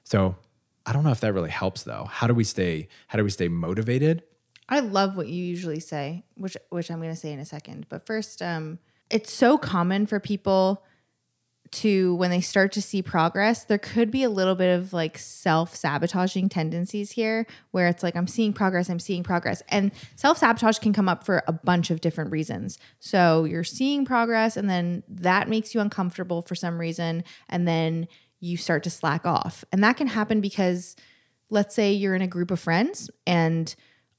So, 0.03 0.37
I 0.85 0.93
don't 0.93 1.05
know 1.05 1.11
if 1.11 1.21
that 1.21 1.33
really 1.33 1.49
helps 1.49 1.85
though. 1.85 2.05
How 2.05 2.27
do 2.27 2.35
we 2.35 2.45
stay 2.45 2.89
how 3.07 3.17
do 3.17 3.25
we 3.25 3.31
stay 3.31 3.49
motivated? 3.49 4.25
I 4.69 4.81
love 4.81 5.17
what 5.17 5.29
you 5.29 5.45
usually 5.45 5.81
say, 5.81 6.25
which 6.37 6.57
which 6.71 6.91
I'm 6.91 7.01
going 7.01 7.13
to 7.13 7.21
say 7.21 7.33
in 7.33 7.39
a 7.39 7.45
second. 7.45 7.87
But 7.89 8.07
first, 8.07 8.41
um, 8.41 8.79
it's 9.11 9.33
so 9.33 9.59
common 9.59 10.07
for 10.07 10.21
people 10.21 10.83
to 11.75 12.15
when 12.15 12.31
they 12.31 12.41
start 12.41 12.71
to 12.73 12.83
see 12.83 13.03
progress, 13.03 13.65
there 13.65 13.79
could 13.79 14.11
be 14.11 14.23
a 14.23 14.31
little 14.31 14.55
bit 14.55 14.79
of 14.79 14.93
like 14.93 15.19
self 15.19 15.75
sabotaging 15.75 16.49
tendencies 16.49 17.13
here, 17.13 17.47
where 17.73 17.89
it's 17.89 18.03
like 18.03 18.17
I'm 18.17 18.27
seeing 18.27 18.53
progress, 18.53 18.89
I'm 18.89 19.01
seeing 19.01 19.23
progress, 19.23 19.63
and 19.69 19.91
self 20.15 20.39
sabotage 20.39 20.79
can 20.79 20.93
come 20.93 21.09
up 21.09 21.25
for 21.25 21.43
a 21.47 21.53
bunch 21.53 21.91
of 21.91 22.01
different 22.01 22.31
reasons. 22.31 22.79
So 23.01 23.45
you're 23.45 23.65
seeing 23.65 24.05
progress, 24.05 24.57
and 24.57 24.71
then 24.71 25.03
that 25.09 25.49
makes 25.49 25.75
you 25.75 25.81
uncomfortable 25.81 26.43
for 26.43 26.55
some 26.55 26.79
reason, 26.79 27.25
and 27.49 27.67
then 27.67 28.09
you 28.41 28.57
start 28.57 28.85
to 28.85 28.91
slack 28.91 29.27
off, 29.27 29.65
and 29.73 29.83
that 29.83 29.97
can 29.97 30.07
happen 30.07 30.41
because 30.41 30.95
let's 31.51 31.75
say 31.75 31.93
you're 31.93 32.15
in 32.15 32.23
a 32.23 32.27
group 32.27 32.51
of 32.51 32.61
friends 32.61 33.11
and 33.27 33.75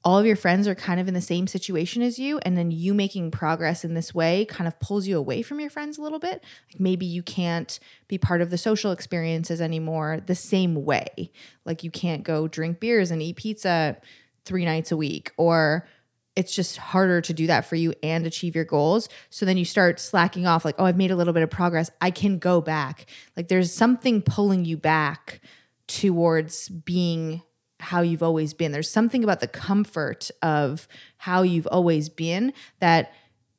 all 0.06 0.20
of 0.20 0.24
your 0.24 0.36
friends 0.36 0.68
are 0.68 0.74
kind 0.76 1.00
of 1.00 1.08
in 1.08 1.14
the 1.14 1.20
same 1.20 1.48
situation 1.48 2.00
as 2.00 2.16
you 2.16 2.38
and 2.42 2.56
then 2.56 2.70
you 2.70 2.94
making 2.94 3.28
progress 3.32 3.84
in 3.84 3.94
this 3.94 4.14
way 4.14 4.44
kind 4.44 4.68
of 4.68 4.78
pulls 4.78 5.08
you 5.08 5.18
away 5.18 5.42
from 5.42 5.58
your 5.58 5.68
friends 5.68 5.98
a 5.98 6.00
little 6.02 6.20
bit 6.20 6.44
like 6.70 6.78
maybe 6.78 7.04
you 7.04 7.24
can't 7.24 7.80
be 8.06 8.16
part 8.16 8.40
of 8.40 8.50
the 8.50 8.56
social 8.56 8.92
experiences 8.92 9.60
anymore 9.60 10.20
the 10.26 10.34
same 10.34 10.84
way 10.84 11.32
like 11.64 11.82
you 11.82 11.90
can't 11.90 12.22
go 12.22 12.46
drink 12.46 12.78
beers 12.78 13.10
and 13.10 13.20
eat 13.20 13.34
pizza 13.34 13.96
three 14.44 14.64
nights 14.64 14.92
a 14.92 14.96
week 14.96 15.32
or 15.36 15.88
it's 16.36 16.54
just 16.54 16.76
harder 16.76 17.20
to 17.20 17.32
do 17.32 17.48
that 17.48 17.66
for 17.66 17.74
you 17.74 17.94
and 18.02 18.26
achieve 18.26 18.54
your 18.54 18.66
goals. 18.66 19.08
So 19.30 19.46
then 19.46 19.56
you 19.56 19.64
start 19.64 19.98
slacking 19.98 20.46
off, 20.46 20.66
like, 20.66 20.74
oh, 20.78 20.84
I've 20.84 20.98
made 20.98 21.10
a 21.10 21.16
little 21.16 21.32
bit 21.32 21.42
of 21.42 21.48
progress. 21.48 21.90
I 22.02 22.10
can 22.10 22.38
go 22.38 22.60
back. 22.60 23.06
Like 23.38 23.48
there's 23.48 23.72
something 23.72 24.20
pulling 24.20 24.66
you 24.66 24.76
back 24.76 25.40
towards 25.86 26.68
being 26.68 27.40
how 27.86 28.00
you've 28.00 28.22
always 28.22 28.52
been. 28.52 28.72
There's 28.72 28.90
something 28.90 29.22
about 29.22 29.38
the 29.38 29.46
comfort 29.46 30.32
of 30.42 30.88
how 31.18 31.42
you've 31.42 31.68
always 31.68 32.08
been 32.08 32.52
that 32.80 33.12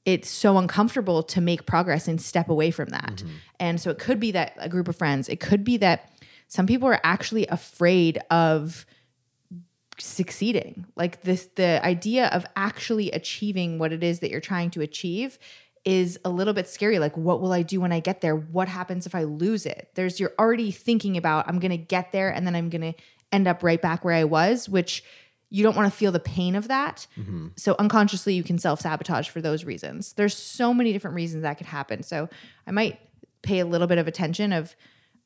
it's 0.03 0.29
so 0.29 0.57
uncomfortable 0.57 1.23
to 1.23 1.39
make 1.39 1.65
progress 1.65 2.09
and 2.09 2.21
step 2.21 2.49
away 2.49 2.71
from 2.71 2.89
that. 2.89 3.15
Mm-hmm. 3.15 3.29
And 3.61 3.79
so 3.79 3.89
it 3.89 3.99
could 3.99 4.19
be 4.19 4.31
that 4.31 4.53
a 4.57 4.67
group 4.67 4.89
of 4.89 4.97
friends, 4.97 5.29
it 5.29 5.39
could 5.39 5.63
be 5.63 5.77
that 5.77 6.11
some 6.49 6.67
people 6.67 6.89
are 6.89 6.99
actually 7.05 7.47
afraid 7.47 8.19
of 8.29 8.85
succeeding. 9.97 10.85
Like 10.97 11.21
this 11.21 11.47
the 11.55 11.79
idea 11.85 12.27
of 12.27 12.45
actually 12.57 13.11
achieving 13.11 13.79
what 13.79 13.93
it 13.93 14.03
is 14.03 14.19
that 14.19 14.29
you're 14.29 14.41
trying 14.41 14.71
to 14.71 14.81
achieve 14.81 15.39
is 15.85 16.19
a 16.25 16.29
little 16.29 16.53
bit 16.53 16.67
scary. 16.67 16.99
Like 16.99 17.15
what 17.15 17.39
will 17.39 17.53
I 17.53 17.61
do 17.61 17.79
when 17.79 17.93
I 17.93 18.01
get 18.01 18.19
there? 18.19 18.35
What 18.35 18.67
happens 18.67 19.05
if 19.05 19.15
I 19.15 19.23
lose 19.23 19.65
it? 19.65 19.91
There's 19.95 20.19
you're 20.19 20.33
already 20.37 20.71
thinking 20.71 21.15
about 21.15 21.47
I'm 21.47 21.59
going 21.59 21.71
to 21.71 21.77
get 21.77 22.11
there 22.11 22.29
and 22.29 22.45
then 22.45 22.57
I'm 22.57 22.69
going 22.69 22.93
to 22.93 22.93
end 23.31 23.47
up 23.47 23.63
right 23.63 23.81
back 23.81 24.05
where 24.05 24.13
I 24.13 24.23
was, 24.23 24.69
which 24.69 25.03
you 25.49 25.63
don't 25.63 25.75
want 25.75 25.91
to 25.91 25.97
feel 25.97 26.11
the 26.11 26.19
pain 26.19 26.55
of 26.55 26.67
that. 26.67 27.07
Mm-hmm. 27.17 27.47
So 27.55 27.75
unconsciously 27.79 28.33
you 28.33 28.43
can 28.43 28.59
self-sabotage 28.59 29.29
for 29.29 29.41
those 29.41 29.63
reasons. 29.63 30.13
There's 30.13 30.35
so 30.35 30.73
many 30.73 30.91
different 30.91 31.15
reasons 31.15 31.43
that 31.43 31.57
could 31.57 31.67
happen. 31.67 32.03
So 32.03 32.29
I 32.65 32.71
might 32.71 32.99
pay 33.41 33.59
a 33.59 33.65
little 33.65 33.87
bit 33.87 33.97
of 33.97 34.07
attention 34.07 34.51
of 34.51 34.75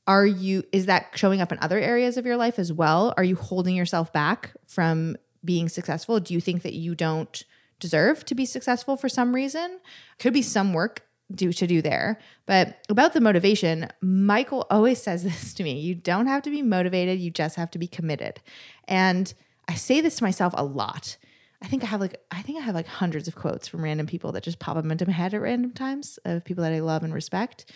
are 0.08 0.26
you 0.26 0.64
is 0.72 0.88
that 0.88 1.08
showing 1.16 1.42
up 1.42 1.52
in 1.52 1.60
other 1.62 1.80
areas 1.80 2.18
of 2.18 2.26
your 2.26 2.38
life 2.38 2.58
as 2.60 2.74
well 2.74 3.14
are 3.18 3.24
you 3.24 3.36
holding 3.36 3.76
yourself 3.76 4.12
back 4.12 4.52
from 4.68 5.16
being 5.46 5.70
successful 5.70 6.20
do 6.20 6.34
you 6.34 6.42
think 6.42 6.64
that 6.64 6.74
you 6.74 6.96
don't 6.96 7.44
deserve 7.80 8.26
to 8.26 8.36
be 8.36 8.46
successful 8.46 8.98
for 8.98 9.08
some 9.08 9.34
reason 9.34 9.80
could 10.20 10.34
be 10.34 10.42
some 10.42 10.74
work 10.74 11.04
do 11.36 11.52
to 11.52 11.67
do 11.67 11.82
there 11.82 12.20
but 12.46 12.78
about 12.89 13.13
the 13.13 13.22
motivation 13.22 13.88
michael 14.02 14.65
always 14.70 15.02
says 15.04 15.24
this 15.24 15.54
to 15.54 15.63
me 15.63 15.80
you 15.80 15.96
don't 15.96 16.28
have 16.28 16.41
to 16.41 16.50
be 16.50 16.62
motivated 16.62 17.20
you 17.20 17.32
just 17.32 17.56
have 17.56 17.72
to 17.72 17.80
be 17.80 17.88
committed 17.88 18.41
and 18.88 19.34
i 19.67 19.74
say 19.74 20.02
this 20.02 20.17
to 20.17 20.24
myself 20.24 20.54
a 20.58 20.63
lot 20.63 21.17
I 21.63 21.67
think 21.67 21.84
I 21.84 21.86
have 21.86 22.02
like 22.02 22.20
I 22.32 22.41
think 22.41 22.58
I 22.58 22.62
have 22.62 22.74
like 22.74 22.88
hundreds 22.88 23.28
of 23.28 23.36
quotes 23.36 23.67
from 23.67 23.84
random 23.84 24.08
people 24.08 24.32
that 24.32 24.41
just 24.41 24.58
pop 24.58 24.78
up 24.78 24.84
into 24.84 25.06
my 25.06 25.12
head 25.13 25.36
at 25.36 25.41
random 25.41 25.74
times 25.74 26.17
of 26.26 26.44
people 26.44 26.63
that 26.63 26.74
I 26.74 26.80
love 26.80 27.04
and 27.04 27.13
respect 27.13 27.72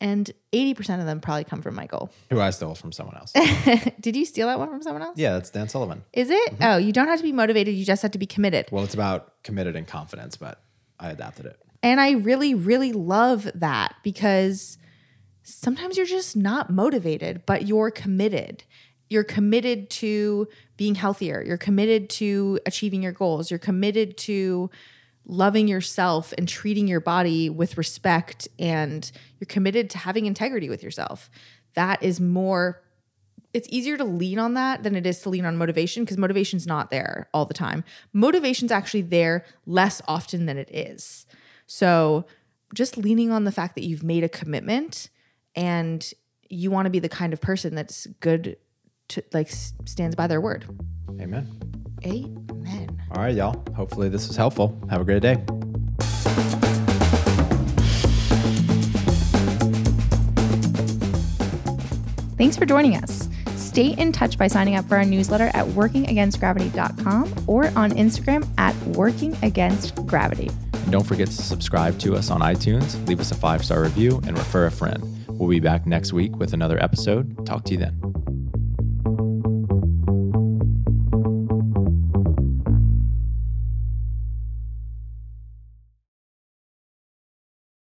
and 0.00 0.30
80% 0.52 1.00
of 1.00 1.06
them 1.06 1.20
probably 1.20 1.44
come 1.44 1.62
from 1.62 1.74
Michael. 1.74 2.10
Who 2.30 2.40
I 2.40 2.50
stole 2.50 2.74
from 2.74 2.92
someone 2.92 3.16
else. 3.16 3.32
Did 4.00 4.16
you 4.16 4.24
steal 4.24 4.48
that 4.48 4.58
one 4.58 4.68
from 4.68 4.82
someone 4.82 5.02
else? 5.02 5.16
Yeah, 5.16 5.32
that's 5.32 5.50
Dan 5.50 5.68
Sullivan. 5.68 6.04
Is 6.12 6.30
it? 6.30 6.52
Mm-hmm. 6.52 6.62
Oh, 6.62 6.76
you 6.76 6.92
don't 6.92 7.08
have 7.08 7.18
to 7.18 7.22
be 7.22 7.32
motivated. 7.32 7.74
You 7.74 7.84
just 7.84 8.02
have 8.02 8.10
to 8.10 8.18
be 8.18 8.26
committed. 8.26 8.66
Well, 8.70 8.84
it's 8.84 8.94
about 8.94 9.42
committed 9.42 9.76
and 9.76 9.86
confidence, 9.86 10.36
but 10.36 10.62
I 10.98 11.10
adapted 11.10 11.46
it. 11.46 11.58
And 11.84 12.00
I 12.00 12.12
really, 12.12 12.54
really 12.54 12.94
love 12.94 13.46
that 13.54 13.96
because 14.02 14.78
sometimes 15.42 15.98
you're 15.98 16.06
just 16.06 16.34
not 16.34 16.70
motivated, 16.70 17.42
but 17.44 17.66
you're 17.66 17.90
committed. 17.90 18.64
You're 19.10 19.22
committed 19.22 19.90
to 19.90 20.48
being 20.78 20.94
healthier. 20.94 21.44
You're 21.46 21.58
committed 21.58 22.08
to 22.10 22.58
achieving 22.64 23.02
your 23.02 23.12
goals. 23.12 23.50
You're 23.50 23.58
committed 23.58 24.16
to 24.16 24.70
loving 25.26 25.68
yourself 25.68 26.32
and 26.38 26.48
treating 26.48 26.88
your 26.88 27.00
body 27.00 27.50
with 27.50 27.76
respect 27.76 28.48
and 28.58 29.12
you're 29.38 29.46
committed 29.46 29.90
to 29.90 29.98
having 29.98 30.24
integrity 30.24 30.70
with 30.70 30.82
yourself. 30.82 31.30
That 31.74 32.02
is 32.02 32.18
more 32.18 32.80
it's 33.52 33.68
easier 33.70 33.98
to 33.98 34.04
lean 34.04 34.38
on 34.38 34.54
that 34.54 34.82
than 34.82 34.96
it 34.96 35.06
is 35.06 35.20
to 35.20 35.28
lean 35.28 35.44
on 35.44 35.56
motivation 35.58 36.02
because 36.02 36.16
motivation's 36.16 36.66
not 36.66 36.90
there 36.90 37.28
all 37.34 37.44
the 37.44 37.54
time. 37.54 37.84
Motivation's 38.12 38.72
actually 38.72 39.02
there 39.02 39.44
less 39.66 40.00
often 40.08 40.46
than 40.46 40.56
it 40.56 40.70
is. 40.74 41.26
So, 41.74 42.24
just 42.72 42.96
leaning 42.96 43.32
on 43.32 43.42
the 43.42 43.50
fact 43.50 43.74
that 43.74 43.82
you've 43.82 44.04
made 44.04 44.22
a 44.22 44.28
commitment 44.28 45.10
and 45.56 46.08
you 46.48 46.70
want 46.70 46.86
to 46.86 46.90
be 46.90 47.00
the 47.00 47.08
kind 47.08 47.32
of 47.32 47.40
person 47.40 47.74
that's 47.74 48.06
good 48.20 48.58
to 49.08 49.24
like 49.32 49.48
stands 49.50 50.14
by 50.14 50.28
their 50.28 50.40
word. 50.40 50.66
Amen. 51.20 51.48
Amen. 52.04 53.02
All 53.10 53.22
right, 53.24 53.34
y'all. 53.34 53.60
Hopefully, 53.74 54.08
this 54.08 54.28
was 54.28 54.36
helpful. 54.36 54.80
Have 54.88 55.00
a 55.00 55.04
great 55.04 55.20
day. 55.20 55.34
Thanks 62.38 62.56
for 62.56 62.66
joining 62.66 62.94
us. 63.02 63.28
Stay 63.56 63.88
in 63.88 64.12
touch 64.12 64.38
by 64.38 64.46
signing 64.46 64.76
up 64.76 64.84
for 64.84 64.94
our 64.94 65.04
newsletter 65.04 65.50
at 65.54 65.66
workingagainstgravity.com 65.66 67.34
or 67.48 67.64
on 67.74 67.90
Instagram 67.90 68.48
at 68.58 68.76
workingagainstgravity. 68.92 70.63
Don't 70.90 71.04
forget 71.06 71.28
to 71.28 71.42
subscribe 71.42 71.98
to 72.00 72.14
us 72.14 72.30
on 72.30 72.40
iTunes, 72.40 73.06
leave 73.08 73.20
us 73.20 73.32
a 73.32 73.34
five 73.34 73.64
star 73.64 73.82
review, 73.82 74.20
and 74.26 74.36
refer 74.36 74.66
a 74.66 74.70
friend. 74.70 75.02
We'll 75.28 75.48
be 75.48 75.60
back 75.60 75.86
next 75.86 76.12
week 76.12 76.36
with 76.36 76.52
another 76.52 76.82
episode. 76.82 77.44
Talk 77.46 77.64
to 77.64 77.72
you 77.72 77.78
then. 77.78 78.23